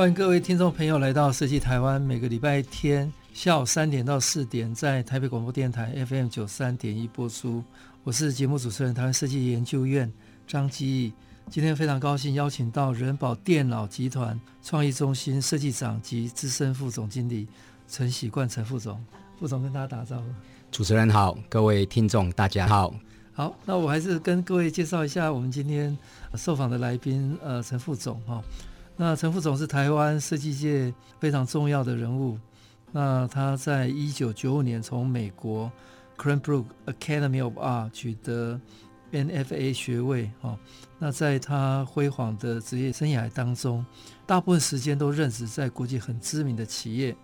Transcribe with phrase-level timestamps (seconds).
[0.00, 7.62] 欢迎各位听众朋友来到设计台湾，每个礼拜天下午三点到四点，在台北广播电台 FM 九三点一播出。
[8.02, 10.10] 我是节目主持人，台湾设计研究院
[10.46, 11.12] 张基义。
[11.50, 17.46] 今天非常高兴邀请到人保电脑集团创意中心设计长及资深副总经理
[17.86, 18.98] 陈喜冠陈副总。
[19.38, 20.24] 副总跟大家打招呼。
[20.72, 22.94] 主持人好，各位听众大家好。
[23.34, 25.94] 好，那我还是跟各位介绍一下我们今天
[26.36, 28.42] 受访的来宾，呃，陈副总哈。
[29.02, 32.38] 那陈副总是台湾设计界非常重要的人物。
[32.92, 35.72] 那他在一九九五年从美国。
[36.18, 38.60] Cranbrook Academy of Art 取得
[39.10, 40.58] NFA 学位哦，
[40.98, 43.82] 那在他辉煌的职业生涯当中，
[44.26, 47.16] 大部分时间都任职在国际很知名的企业，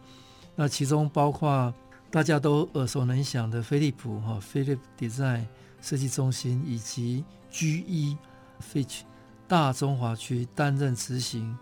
[0.54, 1.74] 那其中包括
[2.10, 5.44] 大家都耳熟能详的飞利浦哈 Philip Design
[5.82, 8.16] 设计中心，以及 GE
[8.72, 9.00] Fitch
[9.47, 11.54] 大中华区担任执行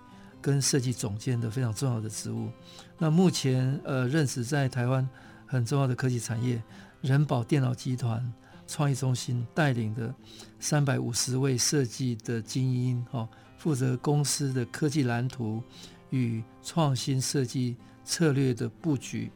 [0.45, 2.51] 跟设计总监的非常重要的职务。
[2.99, 5.09] 那目前呃任职在台湾
[5.47, 6.63] 很重要的科技产业。
[7.01, 8.31] 人保电脑集团
[8.67, 10.15] 创意中心带领的
[10.59, 15.63] 三百五十位设计的精英，哈，负责公司的科技蓝图
[16.11, 19.31] 与创新设计策略的布局。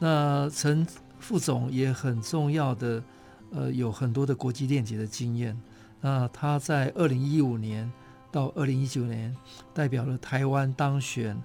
[0.00, 0.86] 那陈
[1.18, 3.02] 副总也很重要的，
[3.50, 5.56] 呃，有很多的国际链接的经验。
[6.00, 7.90] 那他在二零一五年
[8.30, 9.34] 到二零一九年，
[9.74, 11.36] 代表了台湾当选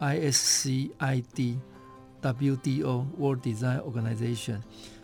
[0.00, 1.58] ISCID
[2.22, 4.60] WDO World Design Organization。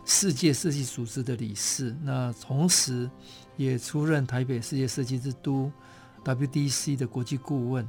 [0.06, 3.10] 世界设计组织的理事，那同时
[3.56, 5.72] 也出任台北世界设计之都
[6.22, 7.88] （WDC） 的国际顾问。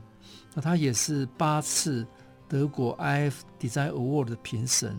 [0.53, 2.07] 那他也是八次
[2.47, 4.97] 德国 iF Design Award 的评审，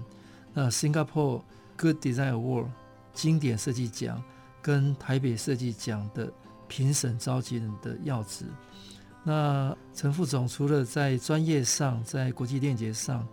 [0.53, 1.41] 那 Singapore
[1.79, 2.67] Good Design Award
[3.15, 4.23] 经典设计奖
[4.61, 6.31] 跟台北设计奖的
[6.69, 8.45] 评审召集人的要职。
[9.25, 13.27] 那陈副总除了在专业上，在国际链接上，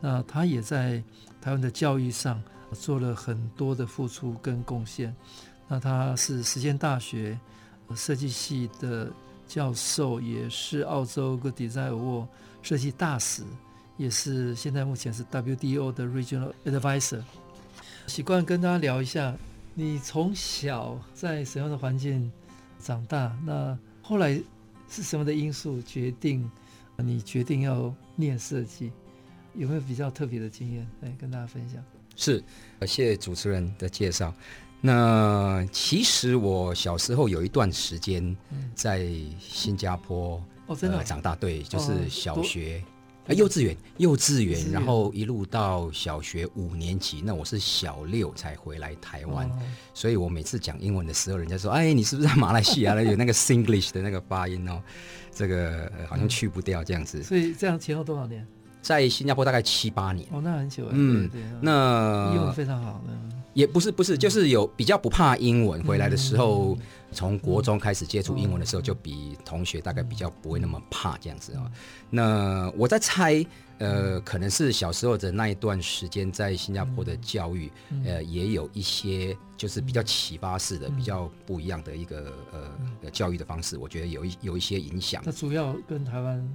[0.00, 1.02] 那他也在
[1.40, 2.42] 台湾的教育上。
[2.72, 5.12] 做了很多的付出跟贡献。
[5.66, 7.36] 那他是实践大学
[7.96, 9.10] 设计系的
[9.48, 12.28] 教授，也是澳洲 Good Design Award
[12.62, 13.42] 设计大使，
[13.96, 17.24] 也是现在目前是 WDO 的 Regional Advisor。
[18.06, 19.34] 习惯跟大家聊一下，
[19.74, 22.30] 你从小在什么样的环境
[22.80, 23.36] 长大？
[23.44, 24.40] 那后来
[24.88, 26.50] 是什么的因素决定
[26.96, 28.90] 你决定要念设计？
[29.54, 31.82] 有没有比较特别的经验来跟大家分享？
[32.16, 32.42] 是，
[32.82, 34.32] 谢谢主持人的介绍。
[34.80, 38.36] 那其实我小时候有一段时间
[38.74, 39.06] 在
[39.38, 42.88] 新加坡哦，真的、呃、长大，对，就是小学、哦、
[43.34, 47.22] 幼稚园，幼稚园，然后一路到小学五年级。
[47.24, 49.58] 那我是小六才回来台湾，哦、
[49.94, 54.82] 所以我每次讲英文的时候，人家说：“哎，你是不是在马来西亚有那个 Singlish 的那个发音哦？”
[55.32, 57.20] 这个好像去不掉这样子。
[57.20, 58.46] 嗯、所以这样前后多少年？
[58.80, 63.12] 在新加坡大概七八年哦，那很久嗯，对对那英文非常好的，
[63.52, 65.82] 也不是不是，就是有比较不怕英文。
[65.84, 66.76] 回来的时候，
[67.12, 71.70] 从国中开始接触英文的时候，就比同学大概比较不会那么怕这样子啊。
[72.08, 73.44] 那我在猜，
[73.78, 77.70] 呃，可能是小时候的那一段时间在新加坡的教育，
[78.04, 85.22] 呃，也有一些就是比较启发式的、比较不一样的一个呃教育的方式，我觉得有一有一些影响。
[85.26, 86.48] 那主要跟台湾。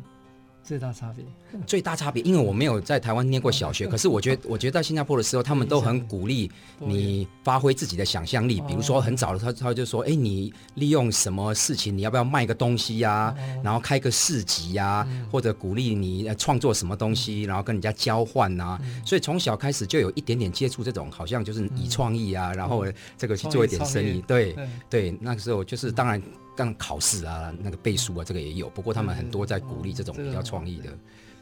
[0.65, 1.23] 最大差别，
[1.67, 8.59] 最大差别，因为我没有在台湾念过小学， 可是我觉得，我觉得在新加坡的时候，他们都很鼓励你发挥自己的想象力。
[8.61, 13.33] 比如说，很早的他他就说，哎，你利用什么事情，你要不要卖个东西呀？
[13.63, 18.79] 然后开个市集呀，或者鼓励你创作什么东西，然后跟人家交换呐。
[19.05, 22.83] 所以从小开始就有一点点接触这种，好像就是以创意啊，然后
[23.19, 24.19] 这个去做一点生意。
[24.27, 24.55] 对
[24.89, 26.19] 对，那个时候就是当然。
[26.55, 28.69] 刚考试啊，那个背书啊，这个也有。
[28.69, 30.89] 不过他们很多在鼓励这种比较创意的，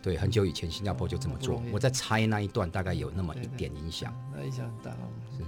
[0.01, 1.62] 对，很久以前新加坡就这么做。
[1.71, 4.92] 我在猜那一段大概有那么一点影响，那影响很大。
[5.38, 5.44] 是。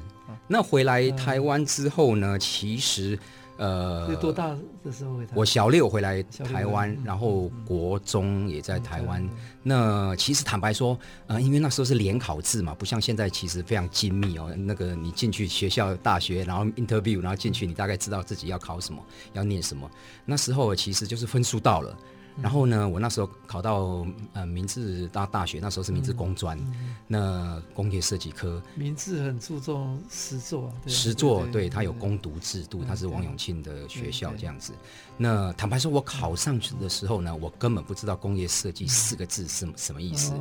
[0.48, 3.18] 那回来台湾之后呢，其实
[3.58, 5.32] 呃，多大的时候回台？
[5.36, 9.28] 我小六回来台湾，嗯、然后国中也在台湾。
[9.68, 10.96] 那其实坦白说，
[11.26, 14.54] 呃，因为那时候是联考制嘛，不像现在其实非常精密哦。
[14.60, 19.04] 那个你进去学校大学，然后 interview，然后进去，你大概知道自己要考什么，
[19.34, 19.90] 要念什么。
[20.24, 21.98] 那时候其实就是分数到了。
[22.42, 26.60] 然后呢，我那时候考到呃明治大大学，那时候是明治工专，
[27.08, 28.62] 那工业设计科。
[28.76, 34.74] 明治很注重实作，实作对它有攻读制度，它是王永庆的学校这样子。
[35.18, 40.34] 那坦白说，我考上去的时候呢，我根本不知道工业设计四个字是什么意思。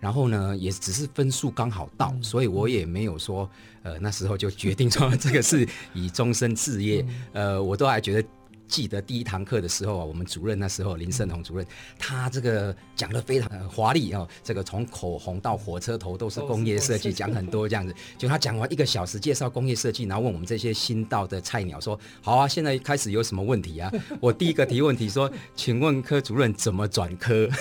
[0.00, 3.48] 然后呢，也只是分数刚好到，所以我也没有说
[3.82, 7.04] 呃那时候就决定说这个是以终身置业。
[7.34, 8.28] 呃，我都还觉得。
[8.66, 11.66] 记得第一堂课的时候啊，我们主任那时候林胜宏主任，
[11.98, 17.94] 他这个讲的非常华丽哦，这个从口红到火车头都是工业设计，讲很多这样子。
[18.18, 27.48] 就他讲完一个小时介绍工业设计，然后问我们这些新到的菜鸟说：“好啊，现在开始有什么问题啊？” 我第一个提问题说：“请问科主任怎么转科？”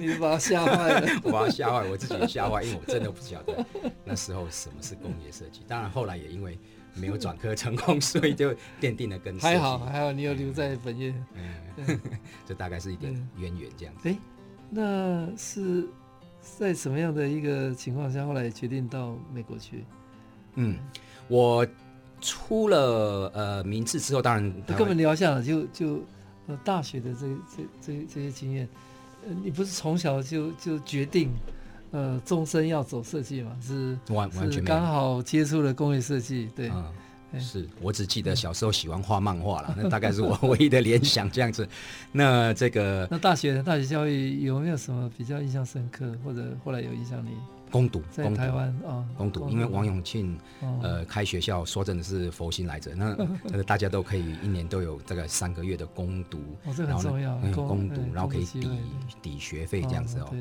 [0.00, 3.64] 你把他吓坏了， 我把他吓坏，我自己也吓坏，因为我真的不晓得
[4.04, 5.60] 那时候什么是工业设计。
[5.68, 6.58] 当然后来也因为。
[6.96, 8.50] 没有转科成功，所以就
[8.80, 9.38] 奠定了根。
[9.40, 11.14] 还好还好，你有留在本业。
[11.34, 12.00] 嗯，
[12.46, 14.08] 这大概是一点渊源这样子。
[14.08, 14.16] 哎，
[14.70, 15.86] 那是
[16.58, 19.84] 在什么样的一个情况下，后来决定到美国去？
[20.54, 20.78] 嗯，
[21.28, 21.66] 我
[22.20, 26.02] 出了呃名次之后，当然跟我们聊一下，就就
[26.46, 28.68] 呃大学的这这这这些经验。
[29.26, 31.30] 呃，你不是从小就就决定？
[31.92, 33.56] 呃，终身要走设计嘛？
[33.60, 36.70] 是完完全刚好接触了工业设计，对，
[37.40, 41.68] 是我只记得小时候喜欢画漫画了，嗯、 那大概是我 唯一的联想这样子。
[42.12, 47.30] 那这个，那大学大学教育有没有什么比较印象深刻，或者后来有影响你？
[47.70, 50.38] 攻读在台湾啊，攻读，因为王永庆
[50.82, 52.94] 呃开学校，说真的是佛心来着。
[52.94, 56.38] 那那 个大家都可以一年都有这个三个月的攻读，
[56.76, 58.70] 然后呢，攻读，然后可以抵
[59.20, 60.32] 抵学费这样子哦。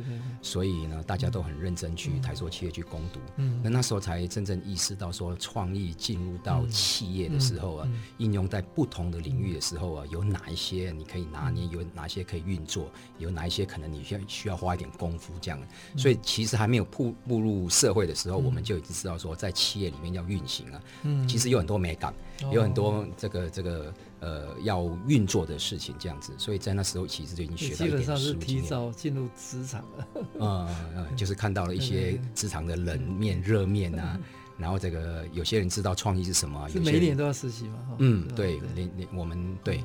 [0.42, 3.20] 所以呢，大家都很认真去台塑企业去攻读。
[3.64, 7.88] 那那时候才真正意识到说，创意进入到企业的时候啊，
[8.18, 15.60] 应用在不同的领域的时候啊，有哪一些你可以拿捏，有哪些可以运作，有哪一些可能你需要需要花一点功夫这样。
[15.98, 17.15] 所以其实还没有铺。
[17.28, 22.14] 步入社会的时候，我们就已经知道说，在企业里面要运行啊，嗯，其实有很多美感，
[22.52, 27.90] 有很多这个这个呃要运作的事情这样子，所以在那时候其实就已经学到一点。
[27.90, 30.08] 基本上是提早进入职场了，
[30.40, 34.20] 嗯嗯，就是看到了一些职场的冷面、热面啊，
[34.58, 39.84] 然后这个有些人知道创意是什么，有些每年都要实习嘛，嗯，对，连连我们对，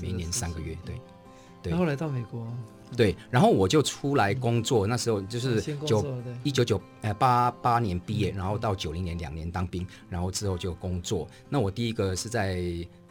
[0.00, 1.00] 每一年三个月，对，
[1.62, 2.46] 对，然后来到美国。
[2.96, 6.04] 对，然后我就出来工作，那时候就是九
[6.42, 11.28] 一九九呃八八年毕业，然后到九零年两年当兵，然后之后就工作。
[11.48, 12.60] 那我第一个是在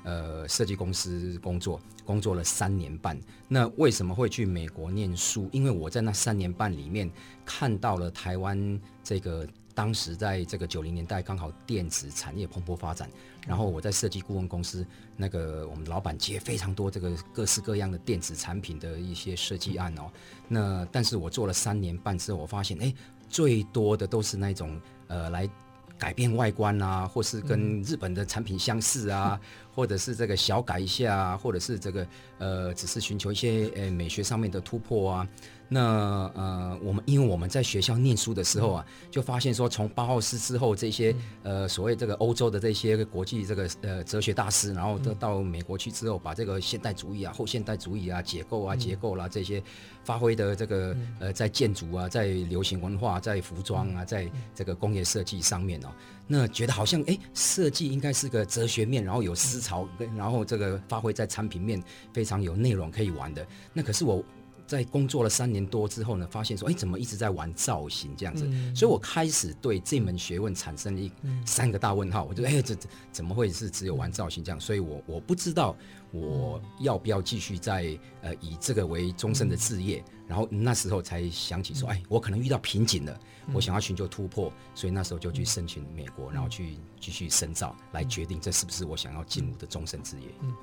[0.03, 3.19] 呃设计公司工作，工作了三年半。
[3.47, 5.49] 那为什么会去美国念书？
[5.51, 7.09] 因为我在那三年半里面
[7.45, 9.47] 看到了台湾这个。
[9.79, 13.09] 当时在这个九零年代，刚好电子产业蓬勃发展，
[13.47, 14.85] 然后我在设计顾问公司，
[15.15, 20.11] 那个我们老板接非常多这个各式各样的电子产品的一些设计案哦。
[20.49, 22.93] 那但是我做了三年半之后，我发现，哎，
[23.29, 24.77] 最多的都是那种
[25.07, 25.49] 呃来
[25.97, 29.39] 改变外观啊，或是跟日本的产品相似啊，
[29.73, 35.27] 或者是这个小改一下啊，或者是这个呃只是寻求一些呃美学上面的突破啊。
[35.71, 49.61] 那呃，我们因为我们在学校念书的时候啊，就发现说，从巴浩斯之后这些呃所谓这个欧洲的这些国际这个呃哲学大师，然后都到美国去之后，把这个现代主义啊、后现代主义啊、解构啊、结构啦这些
[50.03, 55.89] 发挥的这个呃在建筑啊、在流行文化、在服装啊、在这个工业设计上面哦，
[56.25, 61.79] 那觉得好像哎，设计应该是个哲学面，然后有思潮，跟然后这个发挥在产品面
[62.11, 63.45] 非常有内容可以玩的。
[63.71, 64.25] 那可是我。
[64.69, 68.45] 在工作了三年多之后呢，发现说，哎，怎么一直在玩造型这样子？
[68.45, 71.11] 嗯、所以我开始对这门学问产生了一
[71.43, 72.23] 三个大问号。
[72.25, 72.75] 嗯、我觉得，哎，这
[73.11, 74.59] 怎么会是只有玩造型这样？
[74.59, 75.75] 所以我我不知道
[76.11, 80.03] 我要不要继续在呃以这个为终身的志业。
[80.05, 90.27] 嗯、然后那时候才想起说，哎，我可能遇到瓶颈了，嗯、我想要寻求突破，所以那时候就去申请美国，然后去继续深造，来决定这是不是我想要进入的终身职业。
[90.41, 90.53] 嗯，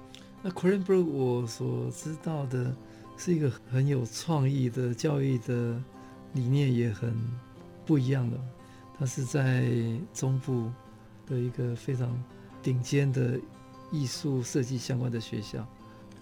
[0.42, 2.72] 那 CoreNBrook 我所知道的。
[3.16, 5.82] 是一个很有创意的教育的
[6.34, 7.14] 理念，也很
[7.84, 8.38] 不一样的。
[8.98, 9.70] 它是在
[10.14, 10.70] 中部
[11.26, 12.22] 的一个非常
[12.62, 13.38] 顶尖的
[13.90, 15.66] 艺术设计相关的学校。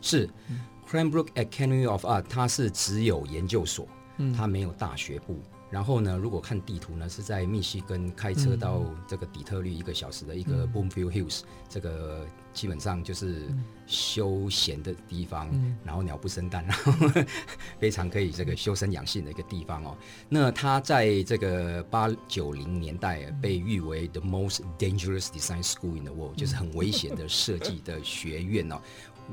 [0.00, 3.86] 是、嗯、CranBrook Academy of Art，它是只有研究所，
[4.18, 5.40] 嗯、它没有大学部。
[5.74, 13.48] 然后呢，如果看地图呢，是在密西根开车到这个底特律一个小时的一个 Bloomfield Hills，这个基本上就是
[13.84, 15.50] 休闲的地方，
[15.82, 16.92] 然后鸟不生蛋，然后
[17.80, 19.96] 非常可以这个修身养性的一个地方哦。
[20.28, 28.80] 那它在这个八九零年代被誉为 The most dangerous design school in the world，就是很危险的设计的学院哦。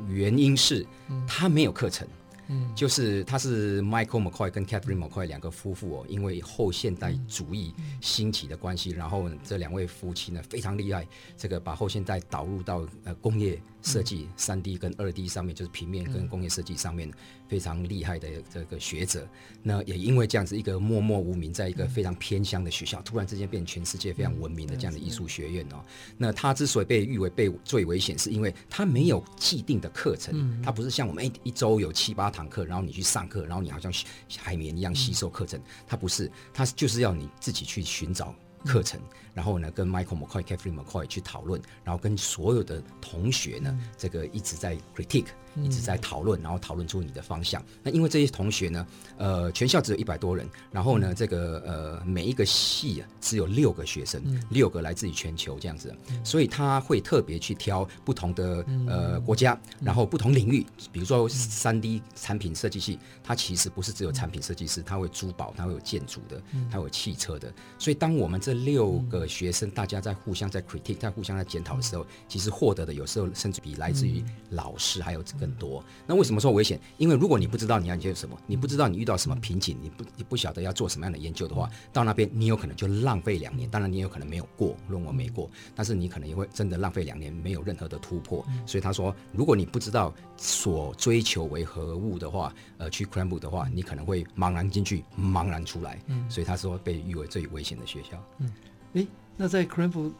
[0.07, 0.83] 原因是
[1.27, 2.07] 它没有课程。
[2.51, 17.11] 嗯，就是他是 Michael McCoy 跟 Catherine McCoy 两个夫妇哦，因为后现代主义兴起的关系，然后这两位夫妻呢非常厉害，这个把后现代导入到呃工业设计三 D 跟二 D 上面，就是平面跟工业设计上面。
[17.47, 19.27] 非常厉害的这个学者，
[19.61, 25.83] 那也因为这样子一个默默无名，在一个非常偏乡的学校，突然之间变成全世界非常文明的这样的艺术学院哦。
[26.17, 33.91] 那他之所以被誉为被最危险，是因为他没有既定的课程，他不是像我们一一周有七八堂课，然后你去上课，然后你好像
[34.38, 38.33] 海绵一样吸收课程，他不是，他就是要你自己去寻找
[38.63, 38.97] 课程，
[39.33, 45.27] 然后呢跟 Michael McCoy、Catherine McCoy 去讨论，然后跟所有的同学呢，这个一直在 critique。
[45.61, 47.61] 一直在讨论，然后讨论出你的方向。
[47.83, 67.53] 那因为这些同学呢，呃，全校只有一百多人，然后呢，这个呃，每一个系啊只有六个学生，六个来自于全球这样子，所以他会特别去挑不同的呃国家，然后不同领域，比如说三 D 产品设计系，它其实不是只有产品设计师，它会珠宝，它会有建筑的，它会有汽车的。
[67.77, 75.21] 所以当我们这六个学生大家在互相在 critique，在互相在检讨的时候，其实获得的有时候甚至比来自于老师还有。
[75.39, 76.79] 更多，那为什么说危险？
[76.97, 83.69] 因为如果你不知道你要研究什么，你不知道你遇到什么瓶颈，你不你不晓得要做什么样的研究的话，到那边你有可能就浪费两年。
[83.69, 88.45] 当然，你有可能没有过论文没过，但是你可能也会真的浪费两年，没有任何的突破。
[88.65, 95.99] 所以他说，如果你不知道所追求为何物的话，呃，去 Cranbrook 的话，你可能会茫然进去，茫然出来。
[96.27, 98.21] 所以他说被誉为最危险的学校。
[98.39, 98.51] 嗯，
[98.93, 99.07] 诶，
[99.38, 100.12] 那在 Cranbrook。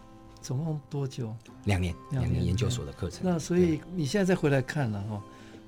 [0.44, 1.32] 总共多久？
[1.66, 3.20] 两年，两年研究所的课程。
[3.24, 5.22] 那所以你现在再回来看了哈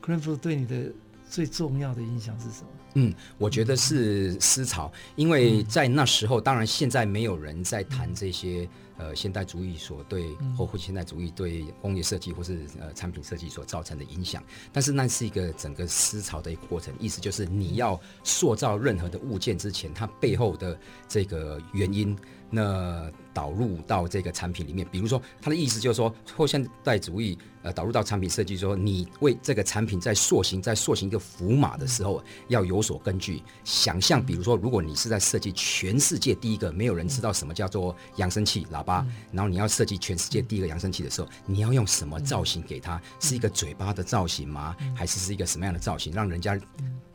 [0.04, 0.92] ，Cranbrook 对你的
[1.30, 2.68] 最重要的影响是什么？
[2.96, 8.68] 嗯，我觉得是思潮，因为在那时候，当然现在没有人在谈这些
[8.98, 20.76] 呃现代主义所对或或现代主义对工业设计或是呃产品设计所造成的影响，但是那是一个整个思潮的一个过程，意思就是你要塑造任何的物件之前，它背后的
[21.08, 22.18] 这个原因。
[22.56, 33.42] 那导入到这个产品里面，比如说他的意思就是说，后现代主义呃导入到产品设计，说你为这个产品在塑形，在塑形一个符码的时候，要有所根据。
[33.64, 43.02] 想象，比如说，如果你是在设计全世界第一个没有人知道什么叫做扬声器喇叭， 然后你要设计全世界第一个扬声器的时候，你要用什么造型给它？
[43.20, 44.76] 是一个嘴巴的造型吗？
[44.96, 46.60] 还是是一个什么样的造型，让人家？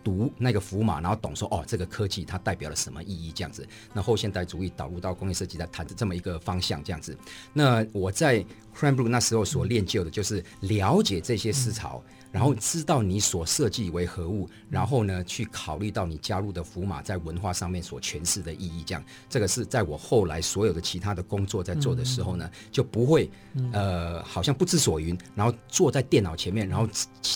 [0.04, 3.30] 读那个符码，然后懂说哦，这个科技它代表了什么意义？
[3.30, 7.16] 这样子，那后现代主义导入到工业设计，在谈这么一个方向，这样子。
[7.52, 8.44] 那我在
[8.76, 12.02] Cranbrook 那时候所练就的就是了解这些思潮。
[12.06, 23.30] 嗯然后知道你所设计为何物，然后呢，去考虑到你加入的符码在文化上面所诠释的意义，这样，这个是在我后来所有的其他的工作在做的时候呢，就不会
[23.72, 26.86] 呃，好像不知所云，然后坐在电脑前面，然后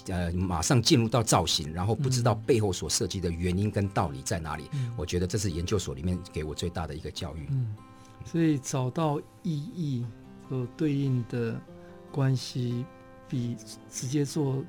[0.08, 4.64] 呃，马上进入到造型，然后不知道背后所设计的原因跟道理在哪里。
[4.94, 7.48] 我觉得这是研究所里面给我最大的一个教育。
[7.50, 7.74] 嗯，
[8.24, 10.06] 所以找到意义
[10.48, 11.60] 和对应的
[12.10, 12.84] 关系，
[13.28, 13.56] 比
[13.90, 14.62] 直接做。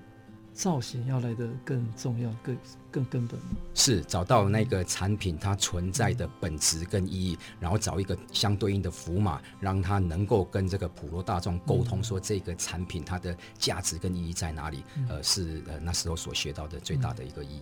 [0.56, 2.56] 造型要来得更重要，更
[2.92, 3.40] 更根本。
[3.74, 14.84] 是找到那个产品它存在的本质跟意义，然后找一个相对应的符码，让它能够跟这个普罗大众沟通，说这个产品它的价值跟意义在哪里。
[15.10, 17.62] 呃，是呃那时候所学到的最大的一个意义。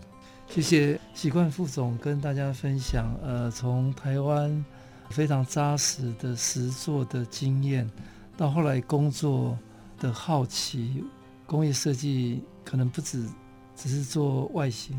[0.50, 4.66] 谢谢习惯副总跟大家分享，呃，从台湾
[5.12, 7.88] 非常扎实的实作的经验，
[8.36, 9.58] 到后来工作
[10.00, 11.04] 的好奇，
[11.46, 12.42] 工业设计。
[12.64, 13.28] 可能不止
[13.76, 14.96] 只是做外形，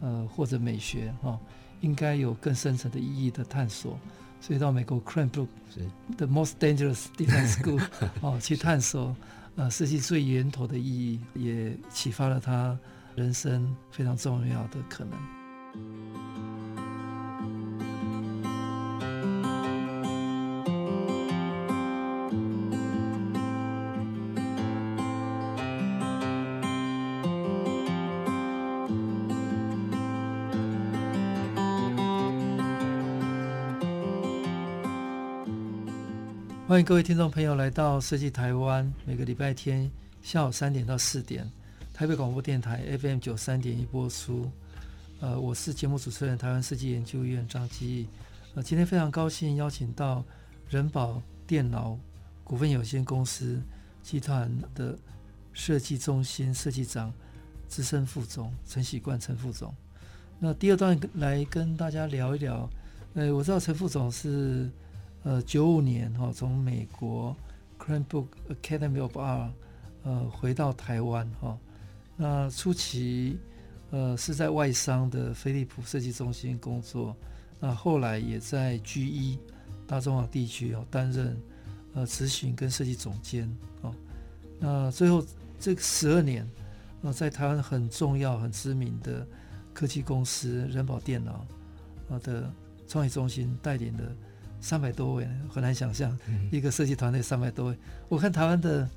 [0.00, 1.40] 呃，或者美学哈、哦，
[1.82, 4.00] 应该有更深层的意义的探索。
[4.40, 5.86] 所以到美国 Cranbrook 是
[6.16, 7.82] The Most Dangerous Design School
[8.22, 9.14] 哦，去探索
[9.56, 12.76] 呃设计最源头的意义，也启发了他
[13.14, 15.45] 人生非常重要的可能。
[36.76, 39.90] 欢迎各位听众朋友来到设计台湾，每个礼拜天
[40.20, 41.50] 下午三点到四点，
[41.94, 44.52] 台北广播电台 FM 九三点一播出。
[45.20, 48.06] 呃，我是节目主持人台湾设计研究院张基义。
[48.54, 50.22] 呃，今天非常高兴邀请到
[50.68, 51.98] 仁宝电脑
[52.44, 53.58] 股份有限公司
[54.02, 54.94] 集团的
[55.54, 57.10] 设计中心设计长
[57.66, 59.74] 资深副总陈喜冠陈副总。
[60.38, 62.68] 那第二段来跟大家聊一聊。
[63.14, 64.70] 呃，我知道陈副总是
[65.26, 67.36] 呃九五年哈、哦、从美国
[67.80, 69.50] Cranbrook Academy of Art
[70.04, 71.58] 呃回到台湾哈、哦。
[72.16, 73.36] 那初期
[73.90, 77.14] 呃是在外商的飞利浦设计中心工作，
[77.58, 79.36] 那后来也在 GE
[79.84, 81.36] 大中华地区哦担任
[81.94, 83.52] 呃执行跟设计总监
[83.82, 83.92] 哦。
[84.60, 85.26] 那最后
[85.58, 86.48] 这十二年，
[87.02, 89.26] 呃在台湾很重要很知名的
[89.74, 91.44] 科技公司人保电脑
[92.10, 92.48] 啊的。
[92.88, 94.04] 创意中心带领了
[94.66, 96.10] 三百多位，很难想象
[96.50, 97.78] 一个设计团队三百多位。
[98.08, 98.90] 我看台湾的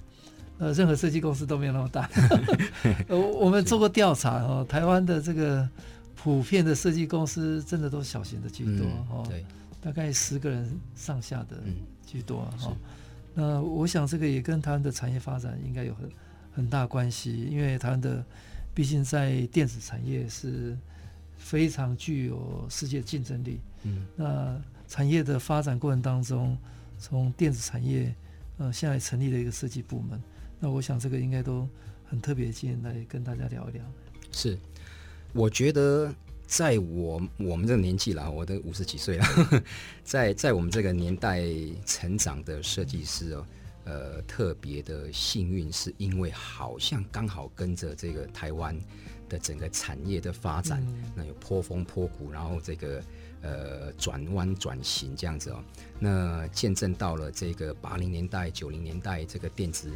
[0.58, 2.10] 呃任何设计公司都没有那么大。
[3.08, 5.70] 呃，我们做过调查哦，台湾的这个
[6.16, 9.46] 普遍的设计公司真的都小型的居多哦，对，
[9.80, 11.58] 大概十个人上下的
[12.04, 12.76] 居多哈。
[13.36, 16.10] 那我想这个也跟台湾的产业发展应该有很
[16.52, 18.26] 很大关系，因为台湾的
[18.74, 20.76] 毕竟在电子产业是
[21.38, 23.60] 非常具有世界竞争力。
[23.84, 26.58] 嗯，那产业的发展过程当中，
[26.98, 28.12] 从电子产业，
[28.58, 30.19] 呃，现在成立了一个设计部门，
[30.60, 31.69] 那我想这个应该都
[32.10, 33.84] 很特别，今天来跟大家聊一聊。
[34.31, 34.58] 是，
[35.31, 36.12] 我觉得
[36.48, 39.25] 在我我们这个年纪了，我都五十几岁了，
[40.03, 41.43] 在在我们这个年代
[41.86, 43.46] 成长的设计师哦，
[43.84, 48.75] 呃，特别的幸运，是因为好像刚好跟着这个台湾
[49.29, 53.00] 的整个产业的发展，嗯、那有波峰波谷，然后这个。
[53.41, 55.63] 呃，转弯转型这样子哦，
[55.98, 59.89] 那见证到了这个八零年代、九零年代这个电子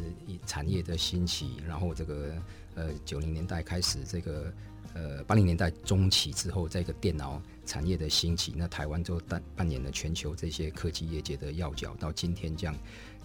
[0.46, 2.32] 产业的兴起，然后这个
[2.74, 4.50] 呃九零年代开始这个
[4.94, 11.94] 呃八零年代中期之后，这个电脑产业的兴起，那台湾就扮扮演了全球这些科技业界的要角。
[12.00, 12.74] 到今天这样，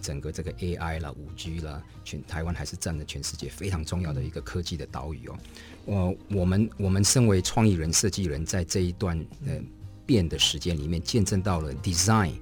[0.02, 5.38] 整个这个 AI 啦、五 G 啦，全台湾还是占了全世界非常重要的一个科技的岛屿哦。
[5.86, 9.58] 我我们我们身为创意人、设计人，在这一段呃。
[10.10, 12.32] 变的时间里面，见证到了 design，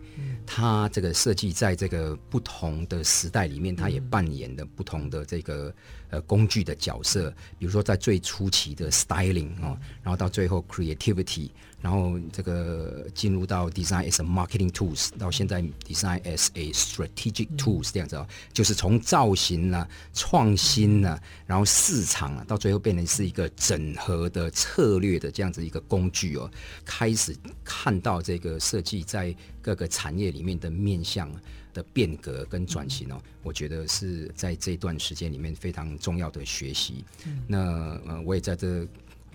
[0.46, 5.70] 它这个设计在这个不同的时代里面，它也扮演的不同的这个
[6.10, 7.30] 呃工具的角色。
[7.58, 11.50] 比如说在最初期的 styling 哦，然后到最后 creativity。
[11.80, 26.50] 然后这个进入到 design as a marketing tools，到现在 design as a strategic tools 这样子哦，就是从造型呢、啊、创新呢、啊，然后市场啊，到最后变成是一个整合的策略的这样子一个工具哦，
[26.84, 27.32] 开始
[27.62, 29.32] 看到这个设计在
[29.62, 31.30] 各个产业里面的面向
[31.72, 37.04] 的变革跟转型哦，我觉得是在这段时间里面非常重要的学习。
[37.46, 37.58] 那
[38.06, 38.86] 呃，我也在这。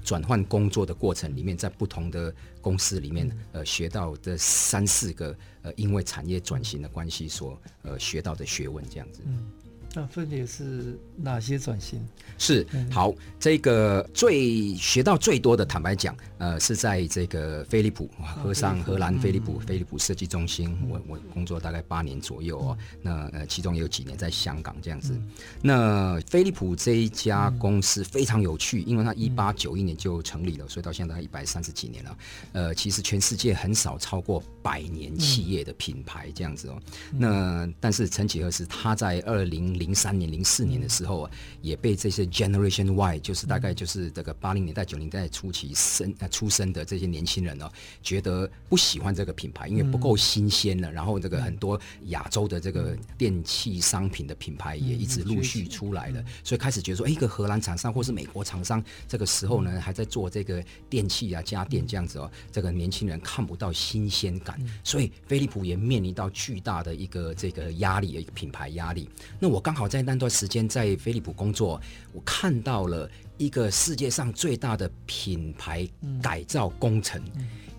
[0.06, 9.22] 转换工作的过程里面，在不同的公司里面，呃，学到的三四个，呃，因为产业转型的关系所，呃，学到的学问这样子。
[9.26, 9.50] 嗯
[9.96, 12.02] 那分别是哪些转型？
[12.40, 22.78] 是好，这个最学到最多的，坦白讲，呃，是在这个飞利浦，和尚荷兰飞利浦飞利浦设计中心，我我工作大概八年左右哦。
[23.02, 25.16] 那呃，其中也有几年在香港这样子。
[25.62, 32.18] 那飞利浦这一家公司非常有趣，因为它一八九一年就成立了，所以到现在一百三十几年了。
[32.54, 36.82] 呃，其实全世界很少超过百年企业的品牌这样子哦。
[37.12, 41.32] 那但是曾几何时，他在二零零三年、零四年的时候啊，
[41.64, 47.68] 也被这些 Generation Y，就是大概就是这个八零年代、九零年代初期生呃出生的这些年轻人哦，
[48.04, 50.92] 觉得不喜欢这个品牌，因为不够新鲜了。
[50.92, 69.10] 然后这个很多亚洲的这个电器商品的品牌也一直陆续出来了，所以开始觉得说，哎，一个荷兰厂商或是美国厂商，这个时候呢还在做这个电器啊、家电这样子哦，这个年轻人看不到新鲜感，所以飞利浦也面临到巨大的一个这个压力，一个品牌压力。
[69.42, 69.73] 那我刚。
[69.74, 71.82] 刚好在那段时间在飞利浦工作，
[72.14, 73.10] 我看到了
[73.40, 75.90] 一个世界上最大的品牌
[76.22, 77.20] 改造工程，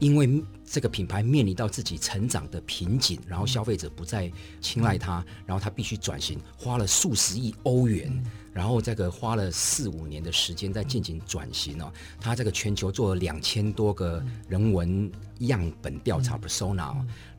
[0.01, 4.29] 因为这个品牌面临到自己成长的瓶颈，然后消费者不再
[4.61, 8.13] 青睐它，然后它必须转型，花了数十亿欧元，
[8.53, 16.93] 然后这个花了四五年的时间在进行转型哦，它这个全球做了两千多个人文样本调查 persona。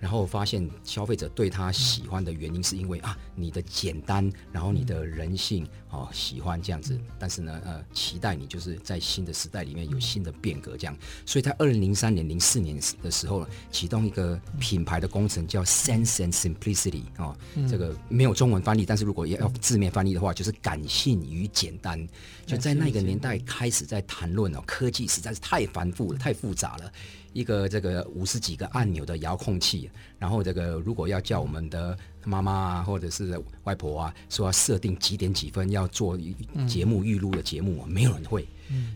[0.05, 6.95] 然后发现消费者对他喜欢的原因是因为啊，你的简单，然后你的人性哦，喜欢这样子。
[7.17, 10.95] 但是呢，呃，期待你就是在新的时代里面有新的变革这样。
[11.25, 17.35] 所以在二零零三年、零四年的时候呢，启动一个品牌的工程，叫 Sense and Simplicity 哦，
[17.67, 22.07] 这个没有中文翻译，但是如果要字面翻译的话，就是感性与简单。
[22.45, 26.91] 就在那个年代开始在谈论哦，科技实在是太繁复了，太复杂了。
[27.33, 29.89] 一个这个五十几个按钮的遥控器，
[30.19, 36.17] 然后这个如果要叫我们的妈妈啊，或者是外婆啊，说要设定几点几分要做
[36.67, 38.47] 节目预录的节目，没有人会。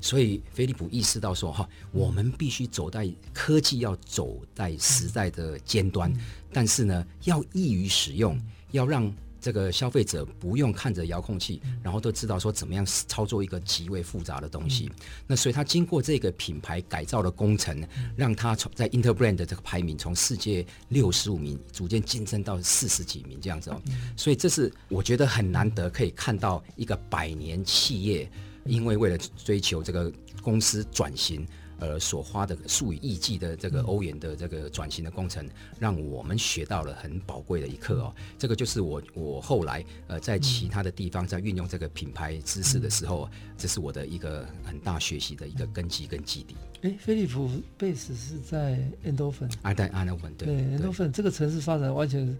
[0.02, 6.12] 所以飞利浦意识到说哈，我们必须走在科技要走在时代的尖端，
[6.52, 8.40] 但是呢，要易于使用，
[8.72, 9.12] 要让。
[9.50, 14.92] 这个消费者不用看着遥控器，然后都知道说怎么样操作一个极为复杂的东西。
[15.26, 17.84] 那所以他经过这个品牌改造的工程，
[18.16, 23.82] 让他从在 Interbrand 的这个排名从世界六十五名逐渐晋升到四十几名这样子哦。
[24.16, 28.30] 所以这是我觉得很难得可以看到一个百年企业，
[28.66, 31.44] 因为为了追求这个公司转型。
[31.80, 35.48] 呃，所花的数以亿计的这个欧元的这个转型的工程，
[35.80, 38.14] 让我们学到了很宝贵的一课哦。
[38.38, 46.56] 这个就是我我后来呃在其他的地方在运用这个品牌知识的时候，这是我的一个很大学习的一个根基跟基底。
[46.82, 49.90] 哎，飞利浦 base 是在安多芬，啊，在
[50.38, 52.38] 对，，Endorphin 这个城市发展完全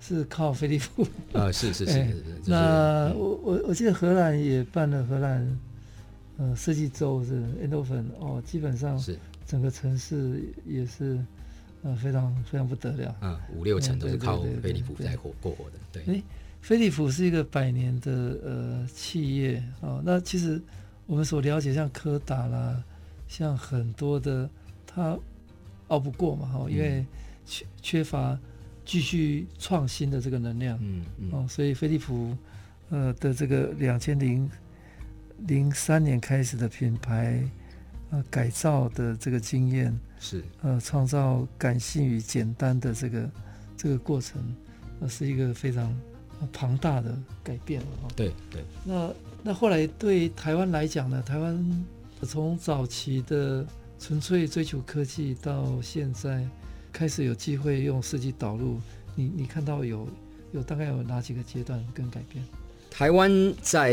[0.00, 1.06] 是靠飞利浦。
[1.32, 2.50] 呃，是是是，是，是，是。
[2.50, 5.58] 那我我我记得荷兰也办了荷兰。
[6.38, 11.22] 呃，设计周是 Eindhoven 哦，基本上是整个城市也是
[11.82, 16.02] 呃非常非常不得了，嗯，五六成都是靠飞利浦在活过活的，对。
[16.06, 16.22] 哎，
[16.62, 18.10] 飞利浦是一个百年的
[18.42, 20.60] 呃企业啊，哦，那其实
[21.06, 22.82] 我们所了解像柯达啦，
[23.28, 24.48] 像很多的
[24.86, 25.18] 它
[25.88, 27.04] 熬不过嘛，哈，因为
[27.44, 28.38] 缺缺乏
[28.86, 32.34] 继续创新的这个能量，嗯嗯，哦，所以飞利浦
[32.88, 34.50] 呃的这个两千零。
[35.46, 37.42] 零三年开始的品牌，
[38.10, 43.30] 呃，改造的这个经验是呃，创造感性与简单的这个
[43.76, 44.40] 这个过程，
[45.00, 45.92] 呃，是一个非常
[46.52, 48.08] 庞大的改变了哈。
[48.14, 48.64] 对对。
[48.84, 49.10] 那
[49.42, 51.20] 那后来对台湾来讲呢？
[51.22, 51.84] 台湾
[52.22, 53.66] 从早期的
[53.98, 56.46] 纯粹追求科技，到现在
[56.92, 58.80] 开始有机会用设计导入，
[59.16, 60.06] 你你看到有
[60.52, 62.44] 有大概有哪几个阶段跟改变？
[62.90, 63.92] 台湾在。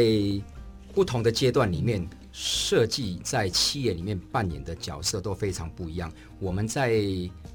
[0.93, 6.11] 不同的阶段里面，设计在企业里面扮演的角色都非常不一样。
[6.39, 7.01] 我们在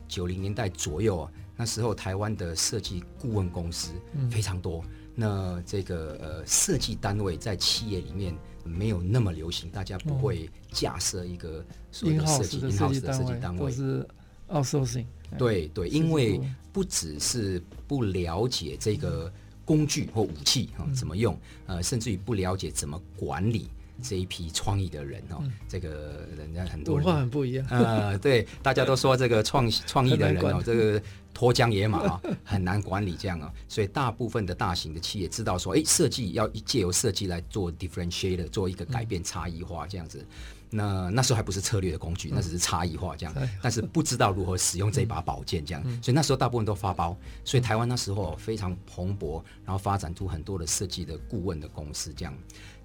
[0.09, 3.93] 九零年代左右啊，那时候台湾的设计顾问公司
[4.31, 4.83] 非常多。
[4.85, 13.01] 嗯、那这个呃设计单位在企业里面没有那么流行，大家不会架设一个所谓的设计设计
[13.41, 14.07] 单位，是
[14.49, 15.07] outsourcing。
[15.37, 16.41] 对对，因为
[16.73, 19.33] 不只是不了解这个。
[19.65, 21.39] 工具或武器啊，怎么用？
[21.67, 23.69] 呃，甚至于不了解怎么管理
[24.03, 27.67] 这一批创意的人哦，这个人家很多人文化很不一样。
[27.71, 33.53] 呃，对，大家都说这个创创意的人哦， 这个脱缰野马啊，很难管理这样啊。
[33.69, 40.27] 所以大部分的大型的企业知道说，哎，设计要借由设计来做 differentiator，做一个改变差异化这样子。
[40.75, 52.35] 那那时候还不是策略的工具，那只是差异化这样，但是不知道如何使用这把宝剑这样，所以那时候大部分都发包，所以台湾那时候非常蓬勃，然后发展出很多的设计的顾问的公司这样。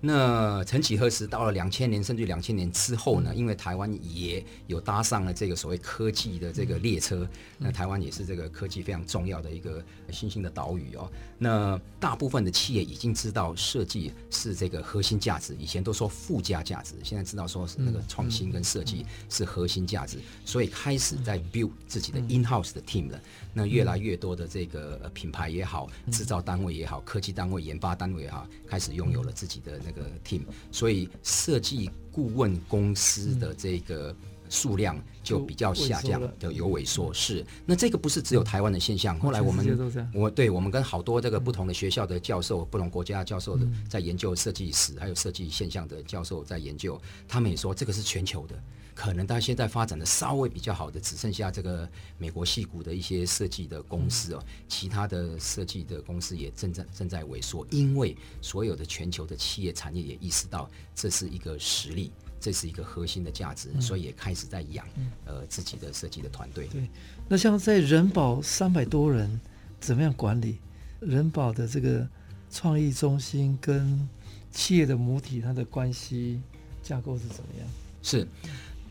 [0.01, 3.35] 那曾几何时，到了两千年甚至两千年之后呢？
[3.35, 11.11] 因为台湾也有搭上了这个所谓科技的这个列车，那台湾也是这个科技非常重要的一个新兴的岛屿哦。
[11.37, 23.19] 那大部分的企业已经知道设计是这个核心价值，以前都说附加价值，现在知道说是那个创新跟设计是核心价值，所以开始在 build 自己的 in-house 的 team 了。
[23.53, 34.15] 那越来越多的这个品牌也好，制造单位也好，科技单位、研发单位也好，开始拥有了自己的那个 team，所以设计顾问公司的这个
[34.49, 37.13] 数量就比较下降，就有萎缩。
[37.13, 39.19] 是，那这个不是只有台湾的现象。
[39.19, 48.55] 后来我们，我对我们跟好多这个不同的学校的教授、不同国家的教授的在研究设计史，还有设计现象的教授在研究，他们也说这个是全球的。
[48.99, 64.85] 可能到现在发展的稍微比较好的，只剩下这个美国戏骨的一些设计的公司哦，其他的设计的公司也正在正在萎缩，因为所有的全球的企业产业也意识到这是一个实力，这是一个核心的价值，所以也开始在养
[65.23, 66.67] 呃自己的设计的团队。
[66.67, 66.85] 对，
[67.29, 69.39] 那像在人保三百多人，
[69.79, 70.57] 怎么样管理
[70.99, 72.05] 人保的这个
[72.51, 74.09] 创意中心跟
[74.51, 76.41] 企业的母体，它的关系
[76.83, 77.67] 架构是怎么样？
[78.03, 78.27] 是。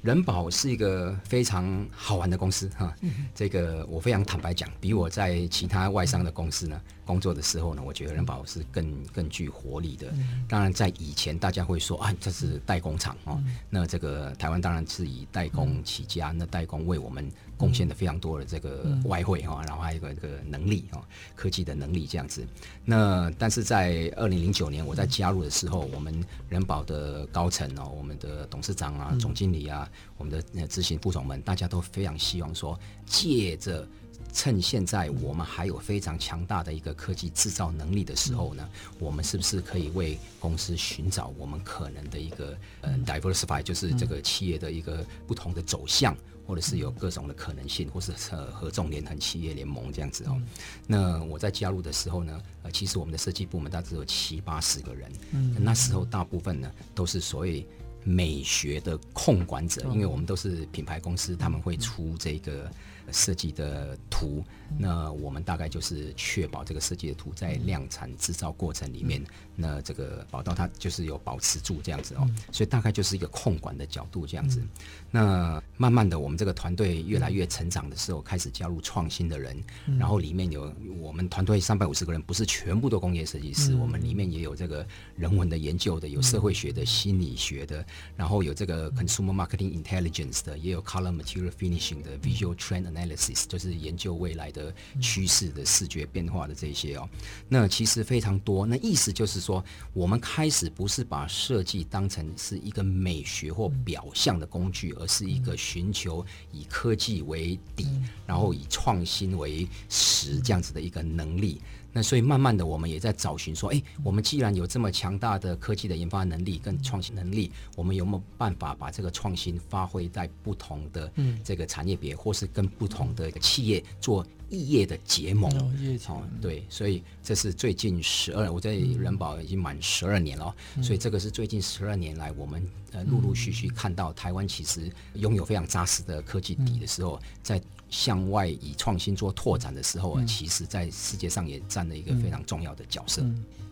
[0.02, 2.94] 人保是一个非常好玩的公司哈，
[3.34, 10.06] 这个我非常坦白讲，比我在其他外商的公司呢工作的时候呢，我觉得人保是更更具活力的。
[10.48, 17.28] 当然，在以前大家会说啊，这是代工厂哦，那这个台湾当然是以代工起家，那代工为我们
[17.59, 22.47] 贡献的非常多的这个外汇哈，然后还有一个这个能力哈，科技的能力这样子。
[22.85, 33.87] 那但是在二零零九年我在加入的时候，我们人保的高层哦，我们的董事长啊、总经理啊、我们的执行副总们，大家都非常希望说，借着。
[34.33, 50.41] 趁现在我们还有非常强大的一个科技制造能力的时候呢，我们是不是可以为公司寻找我们可能的一个呃 diversify，就是这个企业的一个不同的走向，或者是有各种的可能性，或是呃合纵联横企业联盟这样子哦。
[50.87, 55.11] 那我在加入的时候呢，呃，其实我们的设计部门大致有七八十个人，
[55.59, 57.67] 那时候大部分呢都是所谓
[58.05, 62.71] 美学的控管者，因为我们都是品牌公司，他们会出这个。
[63.12, 64.44] 设计的图，
[64.79, 69.23] 那我们大概就是确保这个设计的图在量产制造过程里面，
[69.57, 74.62] 那这个保到它就是有保持住这样子哦，所以大概就是一个控管的角度这样子。
[75.11, 79.57] 那慢慢的，我们这个团队越来越成长的时候，开始加入创新的人，
[79.99, 87.85] 然后里面有我们团队三百五十个人，不是全部都工业设计师，我们里面也有这个人文的研究的，有社会学的、心理学的，
[88.16, 97.09] 然后有这个 consumer marketing intelligence 的，也有 color material finishing 的，visual trend analysis 就是研究未来的趋势的视觉变化的这些哦，
[97.49, 98.66] 那其实非常多。
[98.66, 107.87] 那意思就是说，我们开始不是把设计当成是一个美学或表象的工具，而是一个寻求以科技为底，
[108.26, 111.61] 然后以创新为实这样子的一个能力。
[111.90, 121.11] 那所以慢慢的，我们也在找寻说，哎，我们既然有这么强大的科技的研发能力跟创新能力，我们有没有办法把这个创新发挥在不同的
[121.42, 125.50] 这个产业别，或是跟不同的一个企业做异业的结盟？
[125.58, 137.61] 哦，对，所以这是最近十二，我在人保已经满十二年了，所以这个是最近十二年来我们呃陆陆续续看到台湾其实拥有非常扎实的科技底的时候，在。
[137.90, 143.22] 向外以创新做拓展的时候啊，其实在世界上也占了一个非常重要的角色。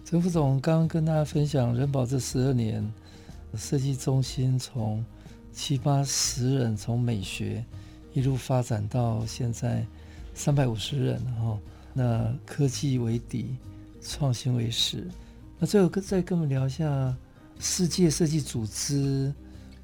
[0.07, 2.91] 陈、嗯、副总刚刚跟大家分享，人保这十二年
[3.59, 5.05] 设计中心从
[5.53, 7.63] 七八十人，从美学
[8.15, 9.87] 一路发展到现在
[10.37, 11.59] 三百五十人哈。
[11.93, 13.57] 那科技为底，
[14.03, 15.03] 创新为实。
[15.59, 17.17] 那最后跟再跟我们聊一下
[17.59, 19.33] 世界设计组织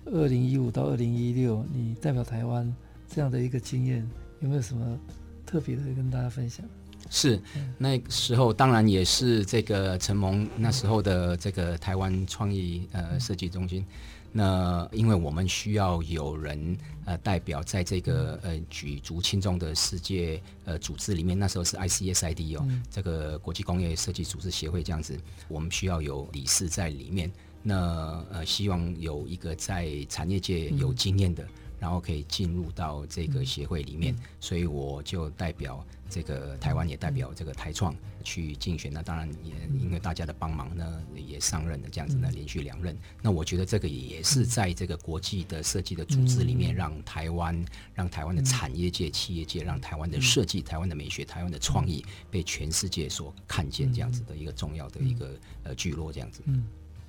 [0.05, 2.71] 二零一五到二零一六，你代表台湾
[3.09, 4.07] 这样的一个经验。
[4.41, 4.99] 有没有什么
[5.47, 6.67] 特别的跟大家分享？
[7.09, 7.41] 是
[7.79, 13.85] 那时候，当然也是这个承蒙那时候的这个台湾创意呃设计中心。
[14.33, 25.19] 那因为我们需要有人呃代表在这个呃举足轻重的世界呃组织里面，那时候是 ICSID 哦，这个国际工业设计组织协会这样子，
[25.49, 27.31] 我们需要有理事在里面。
[27.63, 31.47] 那呃希望有一个在产业界有经验的。
[31.83, 37.93] 然后可以进入到这个协会里面，所以我就代表这个台湾，也代表这个台创
[38.23, 38.93] 去竞选。
[38.93, 42.97] 那当然也因为大家的帮忙呢，也上任了这样子呢，连续两任。
[43.21, 47.65] 那我觉得这个也是在这个国际的设计的组织里面，让台湾、
[47.95, 55.33] 让台湾的产业界、企业界，让台湾的设计、台湾的美学、台湾的创意被全世界所看见，这样子的一个重要的一个
[55.65, 56.43] 呃聚落，这样子。
[56.45, 56.65] 嗯。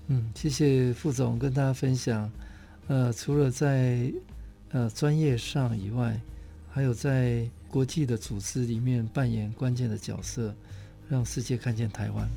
[0.07, 2.29] 嗯，谢谢副总跟大家分享。
[2.87, 4.11] 呃，除了在
[4.73, 6.19] 呃，专业上以外，
[6.71, 10.53] 还有在国际的组织里面扮演关键的角色，
[11.07, 12.27] 让世界看见台湾。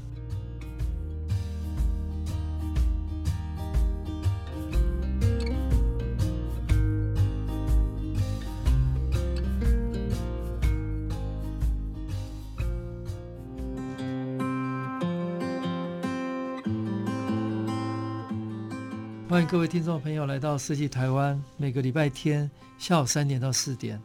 [19.36, 24.00] 欢迎各位听众朋友来到设计台湾，每个礼拜天下午三点到四点，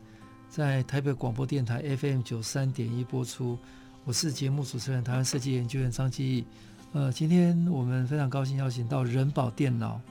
[0.50, 3.58] 在台北广播电台 FM 九三点一播出。
[4.04, 6.46] 我是节目主持人，台湾设计研究员张基义。
[6.92, 10.02] 呃，今天我们非常高兴邀请到人保电脑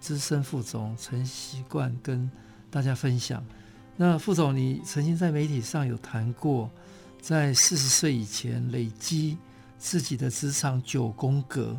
[0.00, 2.30] 资深副总陈习惯跟
[2.70, 3.42] 大家分享。
[3.96, 6.70] 那副总，你曾经在媒体上有谈过，
[7.22, 9.38] 在四十岁以前累积
[9.78, 11.74] 自己的职场九宫格，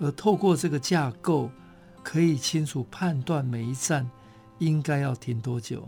[0.00, 1.48] 而透过这个架构。
[2.02, 4.08] 可以清楚判断每一站
[4.58, 5.86] 应该要停多久，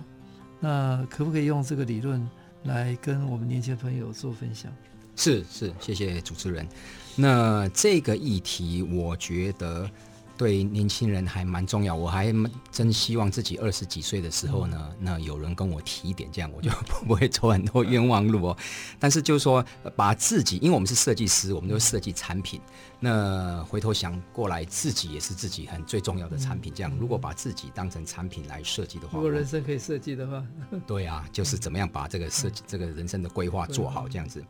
[0.61, 2.29] 那可不可以用这个理论
[2.64, 4.72] 来跟我们年轻朋友做分享？
[5.16, 6.66] 是是，谢谢主持人。
[7.14, 9.88] 那这个议题，我觉得
[10.37, 11.94] 对年轻人还蛮重要。
[11.94, 12.35] 我还
[12.70, 16.70] 真希望自己二十几岁的时候呢，嗯、那有人跟我提一点，这样我就
[17.07, 18.57] 不会走很多冤枉路哦。
[18.99, 19.64] 但是就是说，
[19.97, 22.61] 把自己，因为我们是设计师，我们就设计产品。
[23.01, 26.73] 那回头想过来，自己也是自己很最重要的产品。
[26.75, 30.42] 这样，如果把自己当成产品来设计的话，如果人生可以设计的话，
[30.87, 34.42] 对啊，就是怎么样把这个设计、这个人生的规划做好这样子。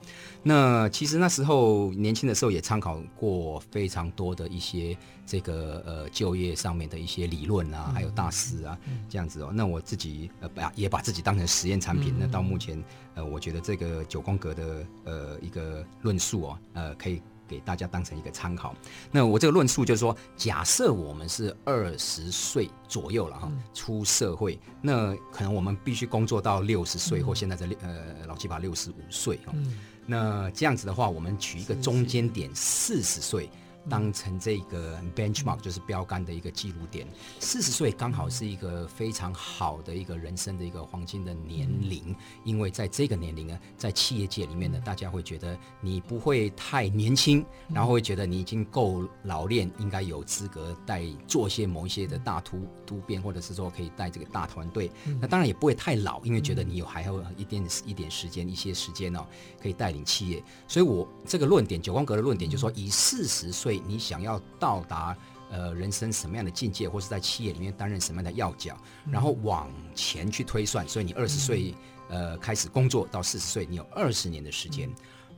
[0.43, 9.51] 那其实那时候年轻的时候也参考过非常多的一些这个呃就业上面的一些理论啊，还有大师啊这样子哦。
[9.53, 12.15] 那我自己呃把也把自己当成实验产品。
[12.19, 12.83] 那到目前
[13.15, 17.21] 呃，我觉得这个九宫格的呃一个论述哦，呃可以。
[17.47, 18.75] 给大家当成一个参考。
[19.13, 29.53] 那我这个论述就是说，假设我们是二十岁左右了哈，出社会，那可能我们必须工作到六十岁，或现在的呃老七八六十五岁哈。
[30.07, 33.51] 那这样子的话，我们取一个中间点，四十岁。
[33.89, 37.07] 当成这个 benchmark 就是标杆的一个记录点，
[37.39, 54.91] 四十岁刚好是一个非常好的一个人生的一个黄金的年龄，因为在这个年龄呢，在企业界里面呢，大家会觉得你不会太年轻，然后会觉得你已经够老练，应该有资格带做些某一些的大突突变，或者是说可以带这个大团队。
[55.21, 59.27] 那当然也不会太老，因为觉得你有还有一点一点时间，一些时间哦，
[59.61, 60.43] 可以带领企业。
[60.67, 63.74] 所以我这个论点，九宫格的论点就是说，以四十岁。
[63.87, 65.17] 你想要到达
[65.51, 68.77] 呃人生什么样的境界，或是在企业里面担任什么样的要角，
[69.11, 70.89] 然后往前去推算。
[70.89, 71.75] 所以你二十岁
[72.09, 74.91] 呃开始工作到四十岁，你有二十年的时间。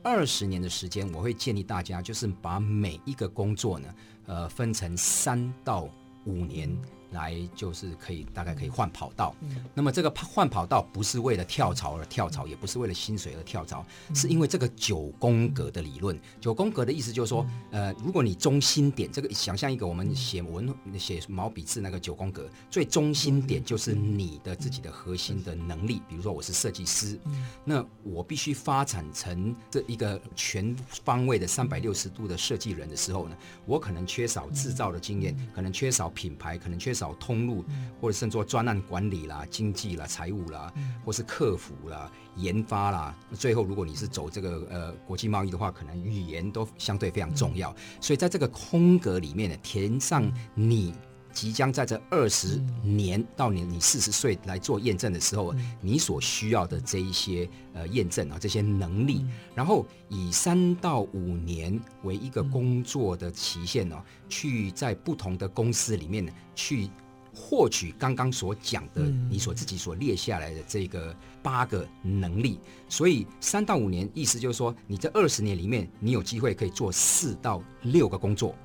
[0.03, 3.95] 二十年的时间，我会建议大家就是把每一个工作呢，
[4.27, 5.89] 呃分成三到
[6.25, 6.69] 五年。
[7.11, 9.35] 来就是可以大概可以换跑道，
[9.73, 16.19] 那么这个换跑道不是为了跳槽而跳槽，也不是为了薪水而跳槽，是因为这个九宫格的理论。
[16.41, 26.01] 九宫格的意思就是说，呃，如果你中心点这个想象一个我们写文写毛笔字那个九宫格，最中心点就是你的自己的核心的能力。
[26.09, 27.19] 比如说我是设计师，
[27.63, 37.07] 那我必须发展成这一个全方位的三百六十度的设计人的时候呢，我可能缺少制造的经验，可能缺少品牌，可能缺少。
[37.07, 37.63] 找通路，
[38.01, 40.73] 或者甚至做专案管理啦、经济啦、财务啦，
[41.05, 43.15] 或是客服啦、研发啦。
[43.31, 47.73] 最后，如果你是走这个呃国际贸易的话，可能语言都相对非常重要。
[48.01, 50.93] 所以，在这个空格里面呢，填上你
[51.37, 59.23] 即将在这二十年到你你四十岁来做验证的时候，你所需要的这一些呃验证啊，这些能力，
[59.53, 63.95] 然后以三到五年为一个工作的期限呢，
[64.27, 66.89] 去在不同的公司里面去
[67.35, 72.59] 获取刚刚所讲的你所自己所列下来的这个八个能力。
[72.89, 78.55] 所以三到五年，意思就是说，你这二十年里面，你有机会可以做四到六个工作。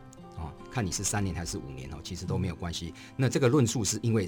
[0.73, 2.95] 看你是三年还是五年哦，其实都没有关系。
[3.15, 4.27] 那这个论述是因为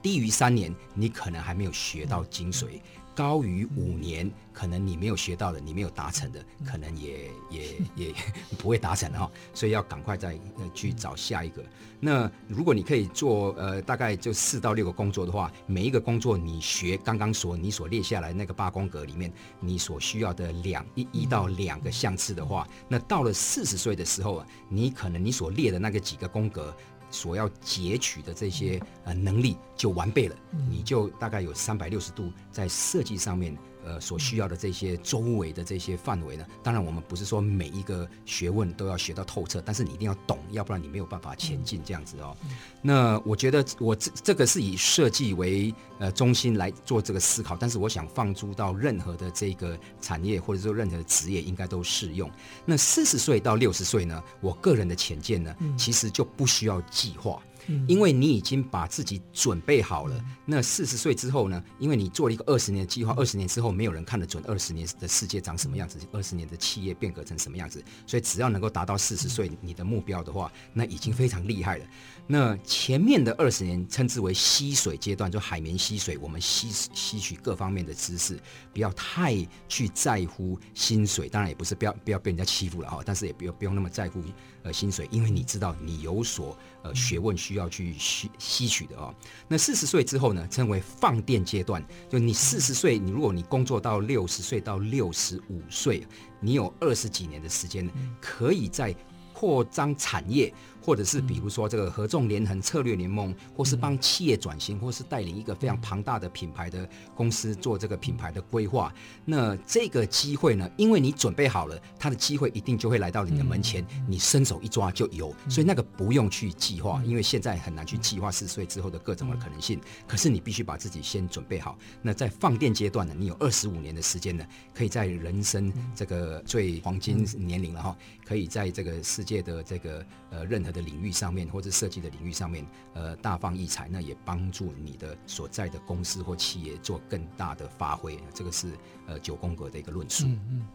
[0.00, 2.80] 低于三年，你可能还没有学到精髓；
[3.14, 4.30] 高于五年。
[4.52, 8.14] 可能你没有学到的，你没有达成的，可能也也也
[8.58, 10.38] 不会达成哈，所以要赶快再
[10.74, 11.64] 去找下一个。
[11.98, 26.76] 那如果你可以做呃大概就四到六个工作的话，每一个工作你学刚刚所你所列下来那个八宫格里面你所需要的两一一到两个项次的话，那到了四十岁的时候啊，你可能你所列的那个几个宫格
[27.10, 30.36] 所要截取的这些呃能力就完备了，
[30.68, 33.56] 你就大概有三百六十度在设计上面。
[33.84, 42.36] 呃，所需要的这些周围的这些范围呢，当然我们不是说每一个学问都要学到透彻，但是你一定要懂，要不然你没有办法前进这样子哦。
[42.82, 52.30] 那我觉得我这这个是以设计为呃中心来做这个思考，但是我想放诸到任何的这个产业或者说任何的职业应该都适用。
[52.64, 57.42] 那四十岁到六十岁呢，我个人的浅见呢，其实就不需要计划。
[57.86, 61.62] 因为你已经把自己准备好了，那四十岁之后呢？
[61.78, 71.84] 因为你做了一个二十年的计划，二十年之后没有人看得准二十年的世界长什么样子，二十年的企业变革成什么样子，所以只要能够达到四十岁你的目标的话，那已经非常厉害了。
[72.32, 78.36] 那前面的二十年称之为吸水阶段，就海绵吸水，我们吸吸取各方面的知识，
[78.72, 79.36] 不要太
[79.68, 84.20] 去在乎薪水，当然也不是不要不要被人家欺负了哈，但是也不用不用那么在乎
[84.64, 87.60] 呃薪水，因为你知道你有所呃学问需要。
[87.60, 89.14] 要去吸吸取的哦。
[89.46, 91.86] 那四十岁之后呢，称为放电阶段。
[92.08, 96.06] 就你四十岁，你如果你工作到六十岁到六十五岁，
[96.40, 97.86] 你有二十几年的时间，
[98.18, 98.96] 可以在
[99.40, 100.52] 扩张产业。
[100.82, 108.92] 或者是比如说这个合纵连横策略联盟，或是帮企业转型，或是带领一个非常庞大的品牌的公司做这个品牌的规划。
[109.26, 115.34] 那这个机会呢，因为你准备好了，它的机会一定就会来到你的门前，你伸手一抓就有。
[115.50, 119.78] 所以那个不用去计划，因为现在很难去计划四十岁之后的各种的可能性。
[120.08, 121.76] 可是你必须把自己先准备好。
[122.00, 124.44] 那在放电阶段呢，你有二十五年的时间呢，
[124.74, 130.70] 可以在人生这个最黄金年龄了哈，可以在这个世界的这个呃任何。
[130.70, 132.64] 的领域上面，或者设计的领域上面，
[132.94, 138.16] 呃，大放异彩，那也帮助你的所在的公司或企业做更大的发挥。
[138.32, 138.68] 这个是
[139.08, 140.28] 呃九宫格的一个论述。
[140.28, 140.66] 嗯嗯。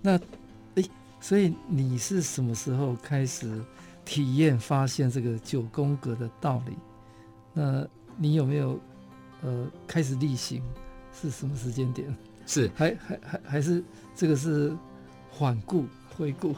[0.00, 0.18] 那，
[0.76, 0.90] 诶，
[1.20, 3.62] 所以你是什么时候开始
[4.06, 6.78] 体验、发现这个九宫格的道理？
[7.52, 7.86] 那
[8.16, 8.80] 你有没有
[9.42, 10.62] 呃开始例行？
[11.12, 12.16] 是什么时间点？
[12.46, 13.84] 是还还还还是
[14.14, 14.74] 这个是
[15.30, 15.84] 缓顾？
[16.16, 16.56] 回顾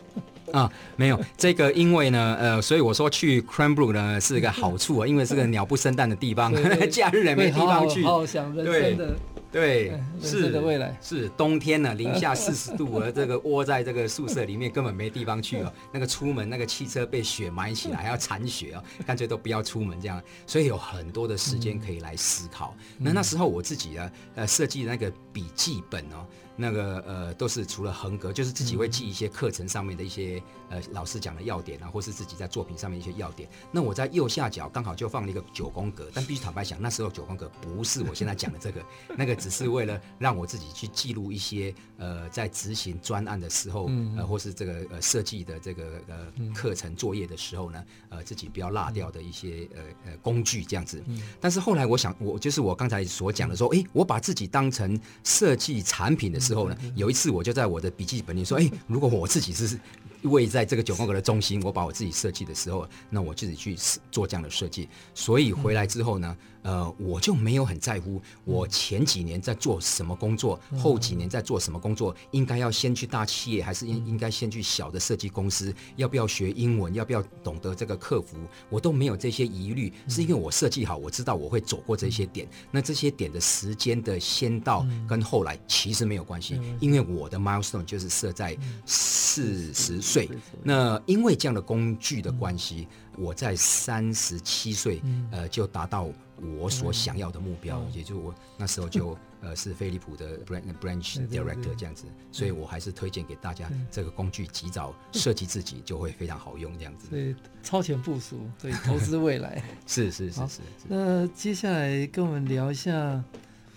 [0.52, 6.52] 啊，没有这个，因为呢，呃，所以我说去 Cranbrook 呢是一个好处啊，因为是个鸟不生蛋的地方，
[6.90, 9.14] 假日也没地方去，好好想人生的。
[9.50, 15.72] 对，是的未来是冬天呢，零下四十度，而这个窝在这个宿舍里面根本没地方去哦。
[15.90, 20.22] 那个出门，那个汽车被雪埋起来，还要铲雪哦， 干脆都不要出门这样。
[20.46, 22.76] 所以有很多的时间可以来思考。
[22.98, 26.26] 那那时候我自己呢，呃，设计那个笔记本哦，
[26.60, 33.48] 那个呃，都是除了横格，就是自己会记一些课程上面的一些呃老师讲的要点啊，或是自己在作品上面一些要点。
[33.72, 38.84] 那我在右下角刚好就放了一个九宫格，但必须坦白讲，那时候九宫格不是我现在讲的这个，
[39.16, 39.38] 那个。
[39.38, 51.00] 只是为了让我自己去记录一些呃，在执行专案的时候，呃，或是这个呃设计的这个呃课程作业的时候呢，呃，自己不要落掉的一些呃呃工具这样子。
[51.40, 59.78] 但是后来我想，我就是我刚才所讲的说，哎，我把自己当成设计产品的时候呢，有一次我就在我的笔记本里说，哎，如果我自己是。
[60.22, 63.76] 位在这个九宫格的中心，我把我自己设计的时候，那我自己去
[64.10, 64.88] 做这样的设计。
[65.14, 75.74] 所以回来之后呢，呃，我就没有很在乎我前几年在做什么工作，后几年在做什么工作，应该要先去大企业，还是应应该先去小的设计公司？
[75.96, 76.92] 要不要学英文？
[76.94, 78.38] 要不要懂得这个客服？
[78.70, 82.48] 我都没有这些疑虑，是因为我设计好，我知道我会走过这些点。
[82.70, 88.56] 那这些点的时间的先到跟后来其实没有关系，因为我的 milestone 就是设在
[88.86, 89.98] 四十。
[90.00, 90.30] 岁，
[90.62, 96.08] 那因为这样的工具的关系，嗯、我在三十七岁，嗯、呃，就达到
[96.58, 107.08] 我所想要的目标，嗯、也就我那时候就 呃是飞利浦的 branch director 这样子，所以我还是推荐给大家这个工具，及早设计自己就会非常好用这样子。
[107.10, 109.62] 对超前部署，对，投资未来。
[109.86, 113.22] 是是是是，那接下来跟我们聊一下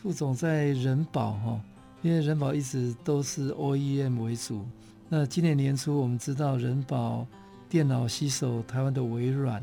[0.01, 1.62] 副总在人保哈，
[2.01, 4.66] 因为人保一直都是 OEM 为主。
[5.09, 7.28] 那今年年初，我们知道人保
[7.70, 9.62] 电脑吸手台湾的微软，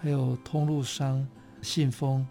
[0.00, 1.26] 还有通路商
[1.64, 2.24] 信封，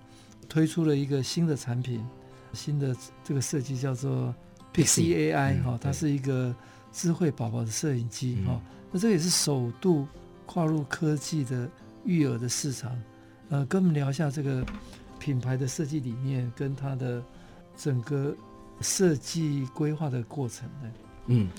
[0.48, 2.06] 推出了一个新的产品，
[2.54, 4.34] 新的这个设计叫做
[4.74, 6.56] Pixie AI 哈，它是一个
[6.92, 8.62] 智慧宝宝的摄影机哈。
[8.92, 10.08] 那这也是首度
[10.46, 11.68] 跨入科技的
[12.06, 12.96] 育儿的市场。
[13.50, 14.66] 呃，跟我们聊一下这个
[15.20, 17.22] 品牌的设计理念跟它的
[17.76, 18.36] 整个
[18.82, 20.92] 设计规划的过程呢？
[21.28, 21.50] 嗯。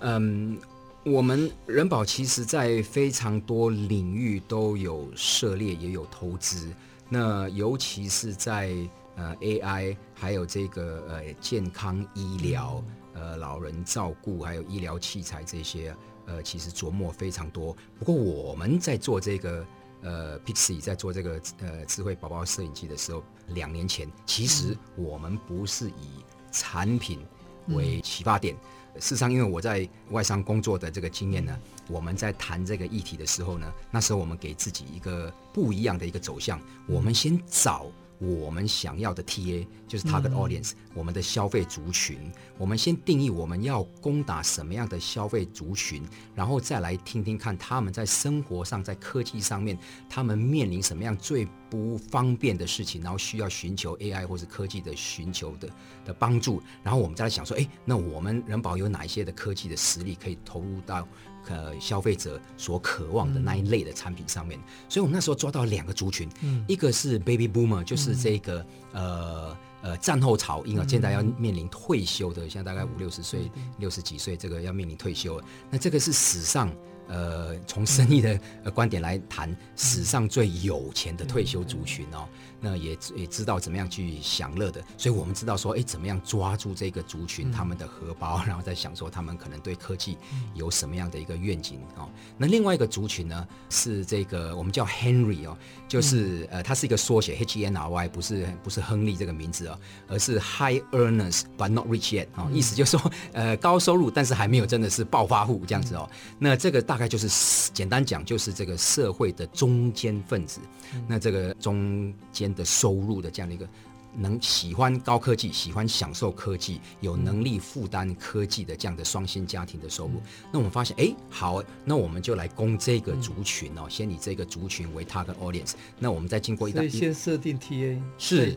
[0.00, 0.58] 嗯，
[1.04, 6.68] 我们人保其实在非常多领域都有涉猎，也有投资。
[7.08, 8.74] 那尤其是在
[9.16, 12.82] 呃 AI，还有这个呃健康医疗、
[13.12, 15.94] 呃老人照顾，还有医疗器材这些，
[16.26, 17.76] 呃其实琢磨非常多。
[17.98, 19.66] 不过我们在做这个
[20.02, 27.20] 呃 Pixie 在做这个呃智慧宝宝摄影机的时候，两年前其实我们不是以产品
[27.68, 28.56] 为启发点。
[29.00, 37.86] 事实上，因为我在外商工作的这个经验呢，我们在谈这个议题的时候呢，那时候我们给自己一个不一样的一个走向，我们先找。
[38.18, 42.18] 我们想要的 TA 就是 target audience，嗯，我们的消费族群。
[42.56, 46.02] 我们先定义我们要攻打什么样的消费族群，
[46.34, 49.76] 然后再来听听看他们在生活上、在科技上面，
[50.08, 55.68] 他们面临什么样最不方便的事情，然后需要寻求 AI 或是科技的寻求的
[56.04, 56.62] 的帮助。
[56.82, 61.06] 然后我们再来想说，哎，那我们人保有哪一些的科技的实力可以投入到？
[61.48, 75.40] 呃，消费者所渴望的那一类的产品上面，嗯、所以我们那时候抓到两个族群，嗯、一个是 Baby Boomer，就是这个、嗯、呃呃战后潮婴儿，现在要面临退休的，现在大概五六十岁、六十几岁，这个要面临退休。
[75.70, 76.74] 那这个是史上
[77.06, 78.40] 呃，从生意的
[78.72, 82.26] 观点来谈，史上最有钱的退休族群哦，
[82.64, 90.16] 那也也知道怎么样去享乐的，所以我们知道说，哎，怎么样抓住这个族群他们的荷包，然后再想说他们可能对科技
[90.54, 92.08] 有什么样的一个愿景哦。
[92.38, 95.54] 那另外一个族群呢，是这个我们叫 Henry 哦，
[95.86, 106.08] 就是呃，它是一个缩写，H E N R Y，不是不是亨利这个名字哦，而是 High Earners but not rich yet 哦，意思就是说，呃，高收入但是还没有真的是暴发户这样子哦。
[106.38, 106.94] 那这个大。
[106.94, 107.28] 大概就是
[107.72, 110.60] 简单讲，就是这个社会的中间分子。
[111.08, 113.68] 那这个中间的收入的这样的一个，
[114.16, 120.22] 能喜欢高科技、喜欢享受科技、有能力负担科技的这样的双薪家庭的收入。
[120.52, 125.72] 那我们发现，哎，好，那我们就来攻这个族群哦，先以这个族群为 target audience。
[125.98, 128.56] 那我们再经过一段，所以先设定 TA 是，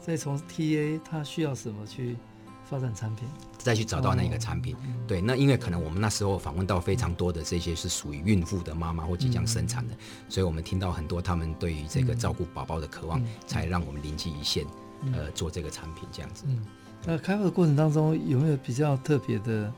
[0.00, 2.16] 再从 TA 他需要什么去
[2.68, 3.28] 发展产品。
[3.58, 4.74] 再去找到那个产品，
[5.06, 9.94] 对，那因为可能我们那时候访问到非常多的这些是属于孕妇的妈妈或即将生产的，
[10.28, 14.64] 所以我们听到很多他们对于这个照顾宝宝的渴望，才让我们灵机一现，
[15.12, 16.44] 呃，做这个产品这样子。
[16.46, 16.64] 嗯，
[17.04, 19.72] 那开发的过程当中有没有比较特别的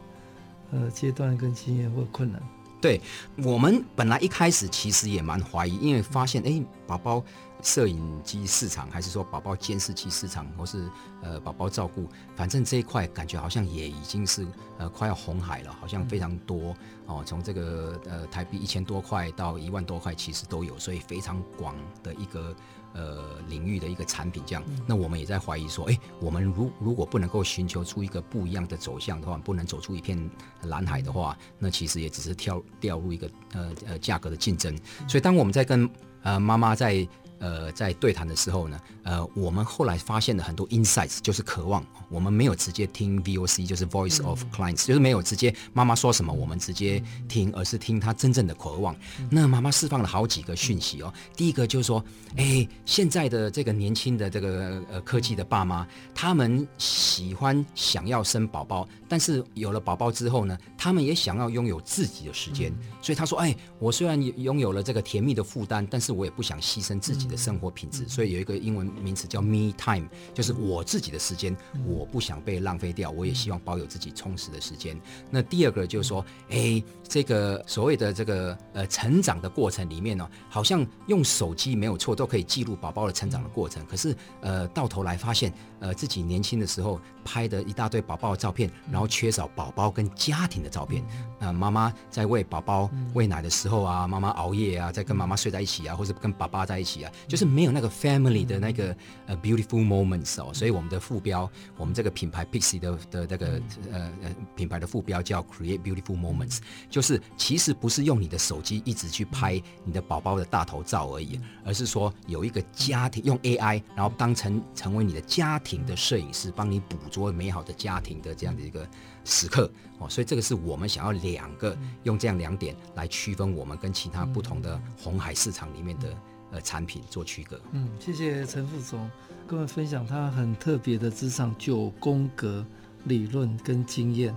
[0.71, 2.41] 呃阶段跟经验或困难？
[2.81, 3.01] 对，
[3.39, 7.25] 我们本来一开始其实也蛮怀疑，因为发现哎，宝宝。
[7.63, 10.89] 摄影机市场，还是说宝宝监视器市场，或是
[11.23, 14.47] 呃宝宝照顾，反正这一块感觉好像也已经是
[14.79, 16.75] 呃快要红海了，好像非常多
[17.07, 17.23] 哦。
[17.25, 22.55] 从这个呃台币一千多块到一万多块，其实都有，所以非常广的一个
[22.95, 24.43] 呃领域的一个产品。
[24.47, 30.31] 这样，那我们也在怀疑说，哎，我们如如果不能够寻求出一个不一样的走向的话，不能走出一片
[30.63, 34.77] 蓝海的话，那其实也只是跳掉入一个呃呃价格的竞争。
[35.07, 35.89] 所以当我们在跟
[36.23, 37.07] 呃妈妈在
[37.41, 41.85] 呃，在对谈的时候呢，呃，我们后来发现了很多 insights，就是渴望。
[42.09, 48.95] 我们没有直接听 VOC，就是 Voice of Clients，就是没有直接妈妈说什么我们直接听，而是听她真正的渴望。
[49.31, 51.13] 那妈妈释放了好几个讯息哦。
[51.35, 52.05] 第一个就是说，
[52.37, 62.71] 哎，现在的这个年轻的这个呃科技的爸妈，他们喜欢想要生宝宝，但是有了宝宝之后呢，他们也想要拥有自己的时间。
[63.01, 71.57] 所以他说，哎，我虽然拥有了这个甜蜜的负担，但是我也不想牺牲自己的生活品质，所以有一个英文名词叫 Me Time，就是我自己的时间，
[71.87, 75.01] 我不想被浪费掉，我也希望保有自己充实的时间。
[75.31, 83.85] 那第二个就是说，哎，这个所谓的这个呃成长的过程里面呢，好像用手机没有错，都可以记录宝宝的成长的过程。
[83.87, 91.05] 可是呃到头来发现，呃自己年轻的时候拍的一大堆宝宝的照片，然后缺少宝宝跟家庭的照片。
[91.39, 97.13] 那妈妈在喂宝宝喂奶的时候啊，妈妈熬夜啊，在跟妈妈睡在一起啊，或者跟爸爸在一起啊。
[97.27, 103.47] 就是没有那个 family 的那个呃 beautiful moments 哦，所以我们的副标，我们这个品牌 Pixie 的的那个
[103.93, 106.59] 呃呃品牌的副标叫 Create Beautiful Moments，
[106.89, 118.87] 就是其实不是用你的手机一直去拍你的宝宝的大头照而已，而是说有一个家庭用 AI，然后当成成为你的家庭的摄影师，帮你捕捉美好的家庭的这样的一个
[119.25, 126.15] 时刻哦，所以这个是我们想要两个用这样两点来区分我们跟其他不同的红海市场里面的。
[126.53, 127.61] 呃，产品做区隔。
[127.71, 129.09] 嗯，谢谢陈副总
[129.47, 132.67] 跟我们分享他很特别的职场九宫格
[133.05, 134.37] 理论跟经验。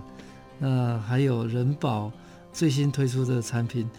[0.60, 2.12] 那还有人保
[2.52, 3.90] 最新推出的产品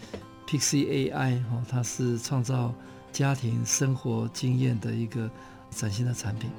[0.46, 2.74] Pixie AI 哦，它是创造
[3.12, 5.30] 家庭生活经验的一个
[5.68, 6.50] 崭新的产品。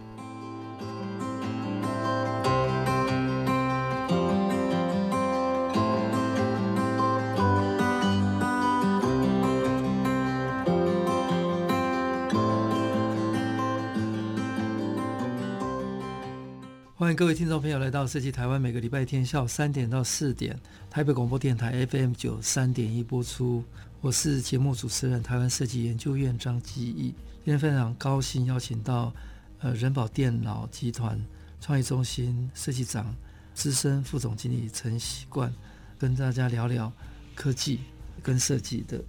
[17.08, 23.64] 欢迎各位听众朋友来到设计台湾，每个礼拜天下午三点到四点，台北广播电台 FM 九三点一播出。
[24.02, 27.14] 我是节目主持人台湾设计研究院张基义。
[27.46, 29.14] 今天非常高兴邀请到
[29.62, 31.18] 呃人保电脑集团
[31.62, 33.16] 创意中心设计长、
[33.54, 35.50] 资深副总经理陈习惯，
[35.98, 36.92] 跟大家聊聊
[37.36, 37.80] 科技
[38.22, 39.02] 跟设计的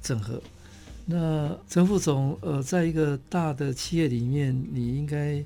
[0.00, 0.40] 整合。
[1.04, 5.44] 那陈副总，呃，在一个大的企业里面，你应该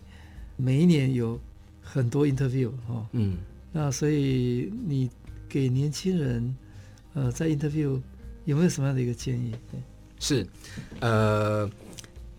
[0.59, 1.41] 每一年有。
[1.89, 3.37] 很多 interview 哈，嗯，
[3.73, 5.09] 那所以你
[5.49, 6.57] 给年轻人，
[7.15, 8.01] 呃，在 interview
[8.45, 9.53] 有没有什么样的一个建议？
[9.71, 9.81] 对。
[10.19, 10.47] 是，
[11.01, 11.71] 呃，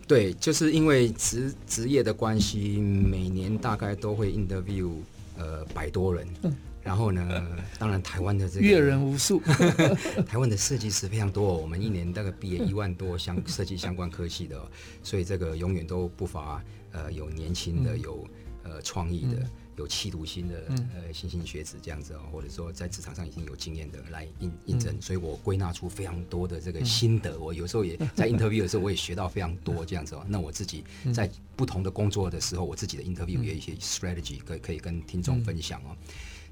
[0.06, 4.91] 对，就是因为职职业的关系，每年大概都会 interview
[5.38, 7.48] 呃百多人，嗯，然后呢，
[7.80, 9.39] 当然台湾的这个阅人无数，
[10.28, 14.60] 台湾的设计师非常多，我们一年大概毕业一万多相设计相关科系的，
[15.04, 18.28] 所以这个永远都不乏呃有年轻的有。
[18.70, 27.39] 呃，创意的有企图心的呃新兴学子这样子哦，或者说在职场上已经有经验的来应应征，所以我归纳出非常多的这个心得。
[27.39, 30.26] 我有时候也 在 interview 的时候，我也学到非常多这样子哦。
[30.28, 35.95] 那我自己在不同的工作的时候，我自己的 interview 也有一些 strategy 可以可以跟听众分享哦。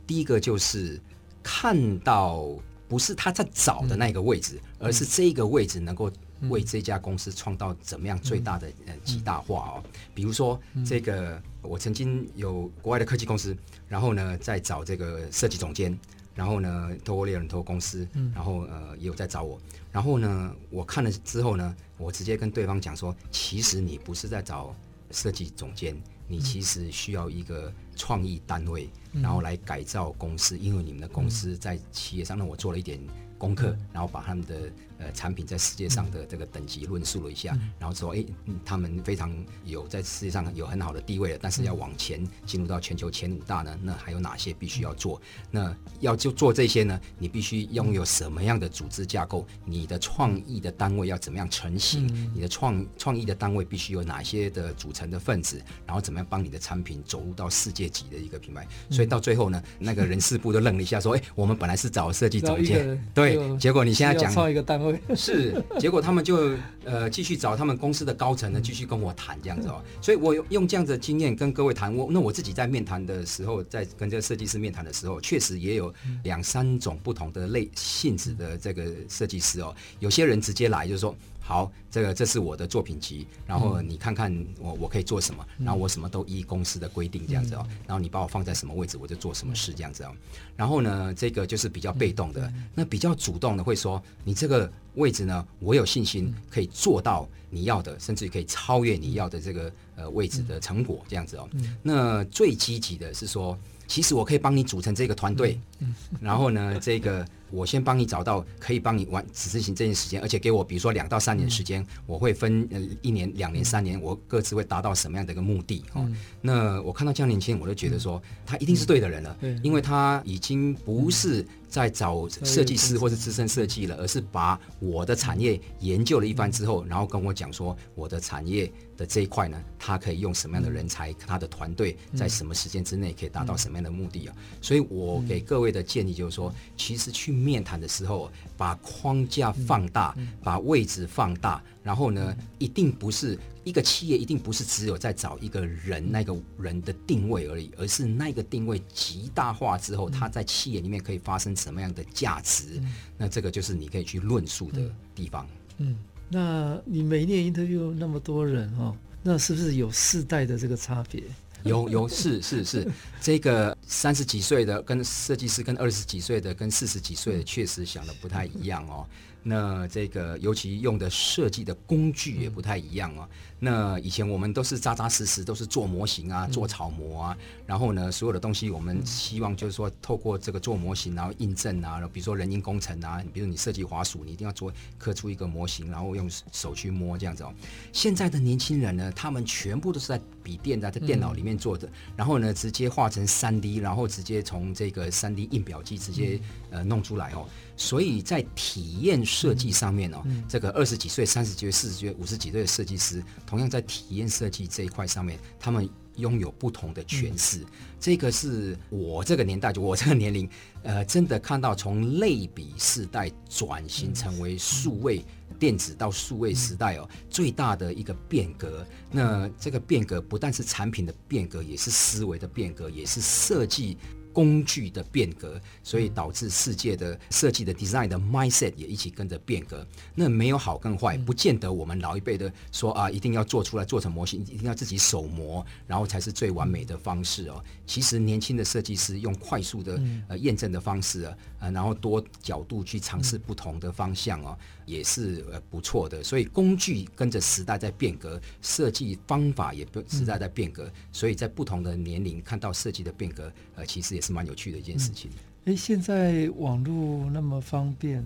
[0.08, 1.02] 第一个就是
[1.44, 2.48] 看到
[2.88, 6.12] 不是他在找的那个位置，而是这个位置能够。
[6.50, 9.84] 为这家公司创造怎么样最大的呃极大化哦？
[10.14, 13.56] 比如说这个，我曾经有国外的科技公司，
[13.88, 15.98] 然后呢在找这个设计总监，
[16.34, 19.60] 然后呢透过猎人头公司，然后呃也有在找我，
[19.92, 24.76] 然后呢我看了之后呢，我直接跟对方讲说，其实你不是在找
[25.12, 25.96] 设计总监，
[26.28, 33.00] 你其实需要一个创意单位，然后来改造公司，因为你们的公司在企业上，呢，我做了一点
[33.46, 34.56] 功课，然后把他们的。
[34.98, 38.28] 呃，产品在世界上的这个等级论述了一下，嗯、然后说，哎、欸，
[38.64, 39.30] 他们非常
[39.66, 45.22] 有在世界上有很好的地位了，但是要往前进入到全球前五大呢，那还有哪些必须要做？
[45.52, 46.98] 那要就做这些呢？
[47.20, 49.46] 你必须拥有什么样的组织架构？
[49.66, 52.08] 你的创意的单位要怎么样成型？
[52.14, 55.62] 嗯、你的创创意的单位必须有哪些的组成的分子？
[55.86, 58.66] 然后怎么样帮你的产品走入到世界级的一个品牌？
[58.88, 65.00] 嗯、所以到最后呢，那个人事部都愣了一下，说，哎、欸，我们本来是找设计总监，对，结果你现在讲创一个单位。
[65.16, 69.82] 是，结果他们就呃继续找他们公司的高层呢，继续跟我谈这样子哦。
[70.02, 79.76] 所以我用这样子的经验跟各位谈，我那我自己在面谈的时候，在跟这个设计师面谈的时候，确实也有两三种不同的类性质的这个设计师哦。
[80.00, 81.16] 有些人直接来就是说。
[81.48, 90.12] 好，这个这是我的作品集，然后你看看我我可以做什么，然后我什么都依公司的规定这样子哦，然后你把我放在什么位置，我就做什么事这样子哦。
[90.56, 101.48] 然后呢，这个就是比较被动的，那比较主动的会说，你这个位置呢，我有信心可以做到你要的，甚至于可以超越你要的这个呃位置的成果这样子哦。
[101.84, 103.56] 那最积极的是说，
[103.88, 105.60] 其实我可以帮你组成这个团队，
[106.20, 107.26] 然后呢，这个。
[107.52, 116.02] 我先帮你找到可以帮你完执行这件时间，而且给我比如说两到三年时间，嗯、我会分呃一年、两年、三年，我各自会达到什么样的一个目的哦。
[116.06, 121.46] 嗯、那我看到这样年轻人，我就觉得说他一定是对的人了，嗯、因为他已经不是
[121.76, 134.36] 在找设计师或是资深设计了，而是把我的产业研究了一番之后，然后跟我讲说我的产业的这一块呢，他可以用什么样的人才，他的团队在什么时间之内可以达到什么样的目的啊？
[134.62, 137.36] 所以我给各位的建议就是说，其实去。
[137.36, 152.82] 面谈的时候，把框架放大，把位置放大，然后呢，一定不是一个企业，一定不是只有在找一个人，那个人的定位而已，而是那个定位极大化之后，它在企业里面可以发生什么样的价值？
[153.18, 154.80] 那这个就是你可以去论述的
[155.14, 155.46] 地方。
[155.80, 155.98] 嗯，
[156.30, 161.24] 那你每一年 interview 那么多人哦，那是不是有世代的这个差别？
[161.64, 162.88] 有有是是是，
[163.20, 169.04] 这个三十几岁的跟设计师跟二十几岁的跟四十几岁的确实想的不太一样哦。
[169.48, 173.30] 那这个尤其用的设计的工具也不太一样哦。
[173.60, 187.54] 那以前我们都是扎扎实实都是做模型啊，做草模啊，然后呢，所有的东西我们希望就是说透过这个做模型，然后印证啊，比如说人因工程啊，比如你设计滑鼠，你一定要做刻出一个模型，然后用手去摸这样子哦。
[187.94, 196.40] 现在的年轻人呢，他们全部都是在笔电在在电脑里面做的，然后呢，直接画成三 D，然后直接从这个三 D 印表机直接
[196.70, 197.48] 呃弄出来哦。
[197.76, 207.66] 所以在体验设计上面哦，这个二十几岁、三十几岁、四十几岁、五十几岁的设计师，同样在体验设计这一块上面，他们拥有不同的诠释。
[208.00, 210.48] 这个是我这个年代，就我这个年龄，
[210.84, 215.26] 呃，真的看到从类比世代转型成为数位
[215.56, 218.86] 电子到数位时代哦，最大的一个变革。
[219.12, 223.98] 那这个变革不但是产品的变革，也是思维的变革，也是设计。
[224.36, 229.86] 工具的变革，所以导致世界的设计的 design 的 mindset 也一起跟着变革。
[230.16, 237.64] 那没有好跟坏，不见得我们老一辈的说啊，一定要做出来做成模型，一定要自己手模，然后才是最完美的方式哦。
[237.86, 244.58] 其实年轻的设计师用快速的呃验证的方式啊，呃，然后多角度去尝试不同的方向哦，
[244.88, 246.24] 也是呃不错的。
[246.24, 255.30] 所以工具跟着时代在变革，设计方法也不时代在变革，所以在不同的年龄看到设计的变革，呃，其实也是蛮有趣的一件事情。
[255.66, 258.24] 哎、现在网络那么方便，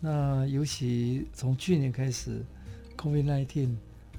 [0.00, 2.44] 那尤其从去年开始
[2.98, 3.70] ，COVID-19，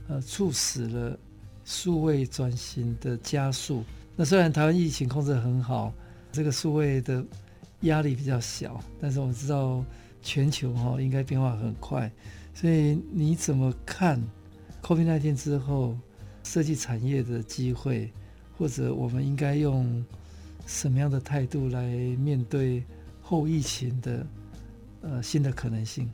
[0.07, 1.19] 呃，促使了
[1.63, 3.83] 数位转型的加速。
[4.15, 5.93] 那虽然台湾疫情控制很好，
[6.31, 7.23] 这个数位的
[7.81, 9.85] 压力比较小，但是我们知道
[10.23, 12.11] 全球哈应该变化很快，
[12.55, 14.19] 所以你怎么看
[14.81, 15.95] COVID-19 之后
[16.43, 18.11] 设计产业的机会？
[18.57, 20.03] 或者我们应该用
[20.69, 21.81] 什么样的态度来
[22.17, 22.83] 面对
[23.21, 24.27] 后疫情的
[25.01, 26.07] 呃新的可能性？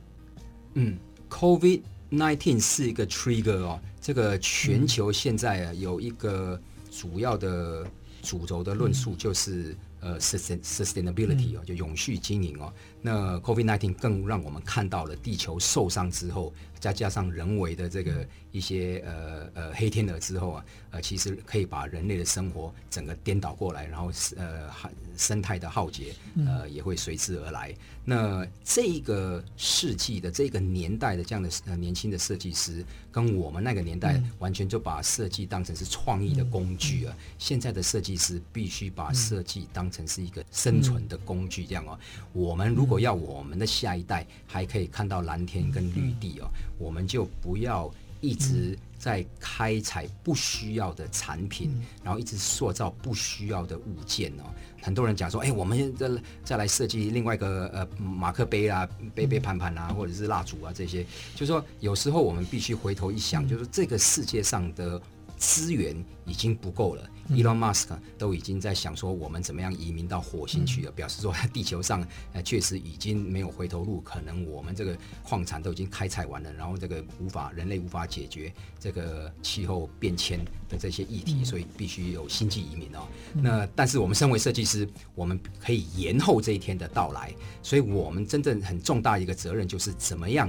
[0.72, 0.96] 嗯
[1.28, 6.58] ，COVID nineteen 是一个 trigger 哦，这个全球现在啊有一个
[6.90, 7.86] 主要的
[8.22, 9.72] 主轴的论述就是。
[9.72, 12.72] 嗯呃，sustainability 哦，就永续经营哦。
[13.06, 24.68] 那 COVID-19 更让我们看到了地球受伤之后，再加上人为的这个一些呃呃黑天鹅之后啊，呃，其实可以把人类的生活整个颠倒过来，然后呃
[25.16, 27.72] 生态的浩劫呃也会随之而来。
[28.08, 37.16] 那这个世纪的这个年代的这样的呃年轻的设计师，跟我们那个年代完全就把设计当成是创意的工具啊。
[37.38, 41.96] 现在的设计师必须把设计当当成是一个生存的工具，这样哦。
[42.32, 47.90] 我们如果要我们的下一代还可以看到蓝天跟绿地哦，我们就不要
[48.20, 51.70] 一直在开采不需要的产品，
[52.02, 54.44] 然后一直塑造不需要的物件哦。
[54.82, 56.10] 很多人讲说，哎，我们再
[56.44, 65.00] 再来设计另外一个呃马克杯啊、杯杯盘盘啊，或者是蜡烛啊这些，就是说有时候我们必须回头一想，就是这个世界上的
[65.36, 67.08] 资源已经不够了。
[67.30, 83.00] Elon Musk 都已经在想说，我们怎么样移民到火星去了，表示说地球上呃确实已经没有回头路，可能我们这个矿产都已经开采完了，然后这个无法人类无法解决这个气候变迁的这些议题，所以必须有星际移民哦。
[83.34, 90.48] 那但是我们身为设计师，我们可以延后这一天的到来，所以我们真正很重大一个责任就是怎么样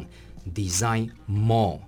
[0.54, 1.80] design more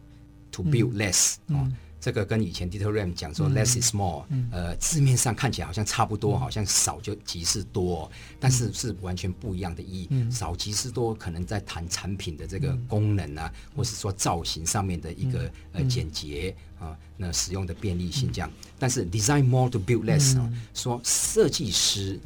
[0.52, 1.72] to build less 啊。
[2.00, 10.32] 这个跟以前 Dieter Rams 讲说 less is more，呃，字面上看起来好像差不多，好像少就即是多，但是是完全不一样的意义。
[10.32, 18.50] 少即是多，可能在谈产品的这个功能啊，或是说造型上面的一个呃简洁啊，那使用的便利性这样。
[18.78, 22.18] 但是 design more to build less 啊，说设计师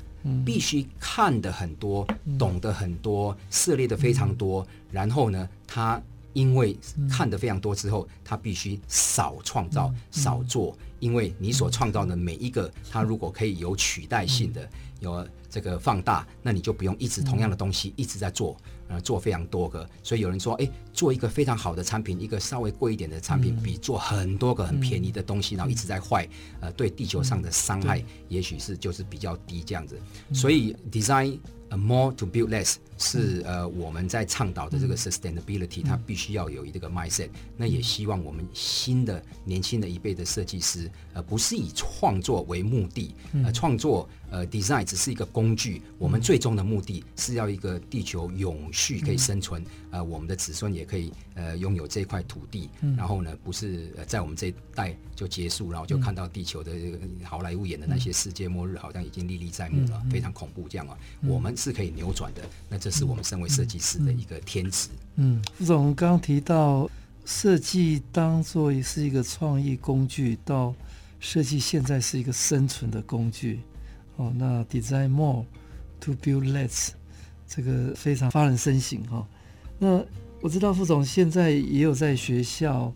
[0.45, 2.07] 必须看的很多，
[2.37, 5.99] 懂得很多，涉猎的非常多，然后呢，他。
[6.33, 6.77] 因为
[7.09, 14.67] 看得非常多之后，他必须少创造、少做，因为你所创造的每一个，它如果可以有取代性的、
[14.99, 18.57] 有这个放大，那你就不用一直同样的东西一直在做，
[18.87, 19.87] 呃，做非常多个。
[20.01, 26.27] 所以有人说，哎，做一个非常好的产品，一个稍微贵一点的产品，比做很多个很便宜的东西，然后一直在坏，
[26.61, 29.99] 呃，对地球上的伤害，也许是就是比较低这样子。
[30.33, 31.37] 所以 design
[31.77, 32.75] more to build less。
[32.97, 37.29] 是呃，我们在倡导的这个 sustainability，它必须要有一个 mindset。
[37.57, 43.13] 那也希望我们新的年轻的一辈的设计师，呃，不是以创作为目的，
[43.43, 45.79] 呃，创作呃 design 只是一个工具。
[45.99, 52.67] 我们最终的目的是要一个地球永续可以生存，呃，我们的子孙也可以呃拥有这块土地。
[52.97, 56.71] 然后呢，不是呃在我们这一代就结束，然后就看到地球的
[57.23, 60.97] 好莱坞演的那些世界末日，好像已经历历在目了，非常恐怖这样啊。
[61.21, 62.41] 我们是可以扭转的。
[62.67, 64.89] 那这是我们身为设计师的一个天职。
[65.17, 66.89] 嗯，副总刚刚提到
[67.23, 70.73] 设计当做是一个创意工具，到
[71.19, 73.59] 设计现在是一个生存的工具。
[74.17, 75.45] 哦，那 design more
[75.99, 76.89] to build less，
[77.47, 79.27] 这个非常发人深省哈。
[79.79, 80.03] 那
[80.41, 82.93] 我知道副总现在也有在学校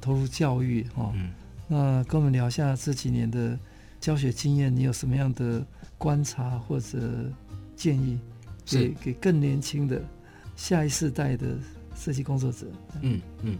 [0.00, 1.12] 投入教育哈。
[1.14, 1.30] 嗯。
[1.68, 3.58] 那跟我们聊一下这几年的
[4.00, 5.66] 教学经验，你有什么样的
[5.98, 7.30] 观察或者
[7.74, 8.18] 建议？
[8.64, 10.02] 给给更年轻的
[10.56, 11.56] 下一世代的
[11.96, 12.66] 设计工作者。
[13.00, 13.56] 嗯嗯，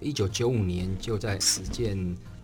[0.00, 1.96] 一九九五年就在实践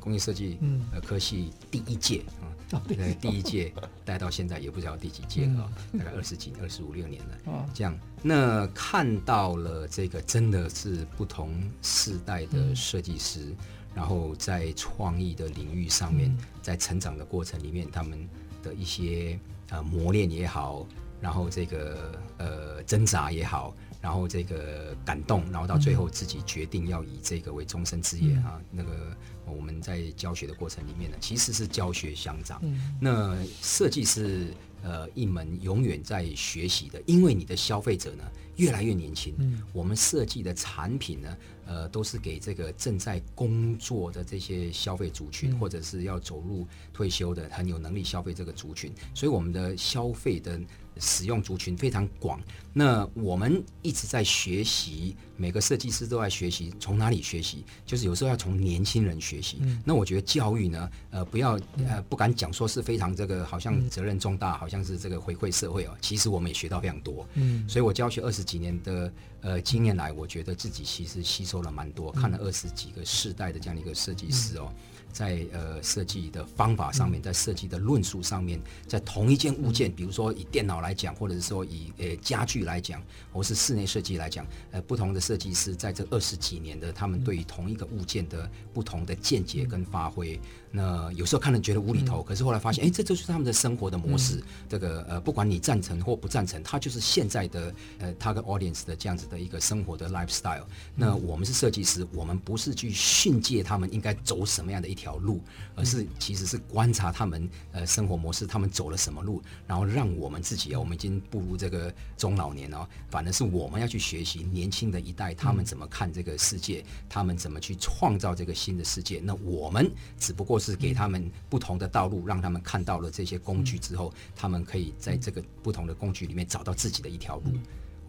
[0.04, 0.58] 工业设计
[0.92, 2.22] 呃科系第一届
[2.70, 2.82] 啊，
[3.18, 3.72] 第一届
[4.04, 7.38] 带到现在也不知道第几届了，嗯、大概二十几二十五六年了。
[7.46, 13.56] 哦，这样那看到了这个真的是不同世代的设计师，嗯、
[13.94, 18.28] 然后在创意的领域上面，在成长的过程里面，他们
[18.62, 19.40] 的一些
[19.70, 20.86] 呃磨练也好。
[21.20, 28.60] 然后这个呃挣扎也好，然后这个感动，然后到最后自己决定要以这个为终身职业啊。
[28.70, 32.62] 那个我们在教学的过程里面呢，其实是教学相长。
[33.00, 38.24] 那设计是呃一门永远在学习的，因为你的消费者呢
[38.56, 39.34] 越来越年轻。
[39.72, 41.36] 我们设计的产品呢，
[41.66, 50.60] 呃都是给这个正在工作的这些消费族群，或者是要走入退休的很有能力消费这个族群，所以我们的消费的。
[51.00, 52.40] 使用族群非常广，
[52.72, 57.64] 那我们一直在学习，每个设计师都在学习，从哪里学习？
[57.84, 59.58] 就是有时候要从年轻人学习。
[59.62, 65.90] 嗯、那我觉得教育呢，呃，不要呃，不敢讲说是非常这个，好像责任重大，好像是这个回馈社会哦。
[66.00, 67.26] 其实我们也学到非常多。
[67.34, 74.70] 嗯，所以我教学二十十几年的呃经验来，我觉得自己其实吸收了蛮多，看了二十几个世代的这样的一个设计师哦。
[75.12, 83.00] 在呃设计的方法上面，在设计的论述上面，在同一件物件，比如说以电脑来讲，或者是说以呃家具来讲，
[83.32, 90.40] 或是室内设计来讲，呃不同的设计师在这二十几年的他们对于同一个物件的不同的见解跟发挥，
[90.76, 94.42] 那有时候看了觉得无厘头，可是后来发现，哎，这就是他们的生活的模式。
[94.68, 100.64] 这个呃不管你赞成或不赞成，它就是现在的呃他跟 audience 的这样子的一个生活的 lifestyle。
[100.94, 105.14] 那我们是设计师，我们不是去训诫他们应该走什么样的一条。
[105.14, 105.40] 路，
[105.76, 119.20] 而是其实是观察他们呃生活模式，他们走了什么路，然后让我们自己啊，我们已经步入这个中老年了，反而是我们要去学习年轻的一代他们怎么看这个世界，他们怎么去创造这个新的世界。
[119.22, 127.50] 那我们只不过是给他们不同的道路，让他们看到了这些工具之后，他们可以在这个不同的工具里面找到自己的一条路。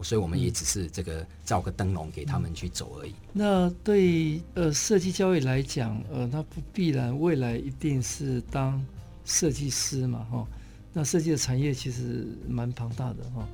[0.02, 3.14] 所以我们也只是这个照个灯笼给他们去走而已。
[3.32, 8.84] 那对呃设计教育来讲，呃，那不必然未来一定是当
[9.24, 10.46] 设计师嘛，哈。
[10.92, 13.46] 那设计的产业其实蛮庞大的哈。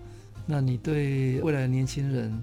[0.45, 2.43] 那你对未来的年轻人，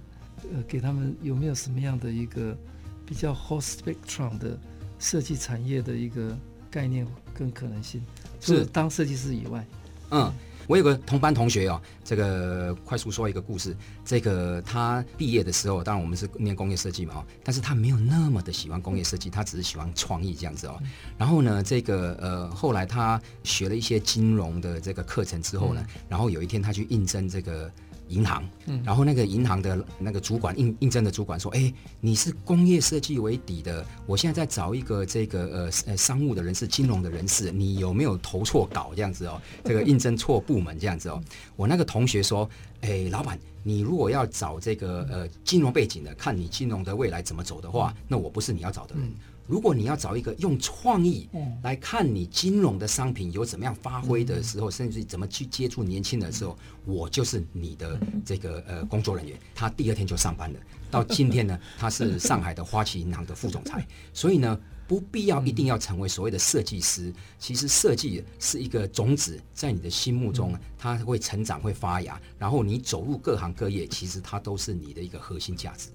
[0.53, 2.57] 呃，给他们有没有什么样的一个
[3.05, 4.57] 比较 whole spectrum 的
[4.97, 6.37] 设计产业的一个
[6.69, 8.01] 概念跟可能性？
[8.39, 9.65] 是当设计师以外，
[10.11, 10.31] 嗯。
[10.67, 13.75] 我有个同班同学哦，这个快速说一个故事。
[14.05, 20.79] 这个他毕业的时候，当然我们是念工业设计嘛，但是他没有那么的喜欢工业设计，他只是喜欢创意这样子哦。
[21.17, 27.71] 然后呢，这个呃后来他学了一些金融的这个课程之后呢，然后有一天他去应征这个。
[28.09, 39.41] 银行，嗯然后那个银行的那个主管应应征的主管说：“哎，你是工业设计为底的，我现在在找一个这个呃呃商务的人士、金融的人士，你有没有投错稿这样子哦？
[39.63, 41.21] 这个应征错部门这样子哦。”
[41.55, 42.49] 我那个同学说
[42.81, 49.09] ：“哎，老板，你如果要找这个呃金融背景的，看你金融的未来怎么走的话，那我不是你要找的人。”
[49.49, 51.27] 如果你要找一个用创意
[51.63, 59.35] 来看你金融的商品有怎么样发挥的时候，甚至怎么去接触年轻人的时候，我就是你的这个呃工作人员。
[59.55, 60.59] 他第二天就上班了，
[60.91, 63.83] 到今天呢，他是上海的花旗银行的副总裁。
[64.13, 67.11] 所以呢，不必要一定要成为所谓的设计师。
[67.39, 75.89] 其实设计是一个种子，在你的心目中，它会成长、会发芽，然后你走入各行各业，其实它都是你的一个核心价值。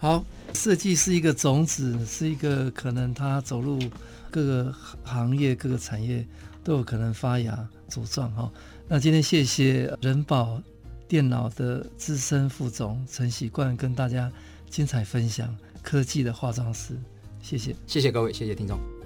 [0.00, 0.24] 好，
[0.54, 3.78] 设计是一个种子，是一个可能它走入
[4.30, 4.74] 各个
[5.04, 6.26] 行业、各个产业
[6.64, 8.50] 都有可能发芽茁壮哈。
[8.88, 10.58] 那今天谢谢人保
[11.06, 14.32] 电脑的资深副总陈喜冠跟大家
[14.70, 16.96] 精彩分享科技的化妆师，
[17.42, 18.99] 谢谢，谢谢各位，谢谢听众。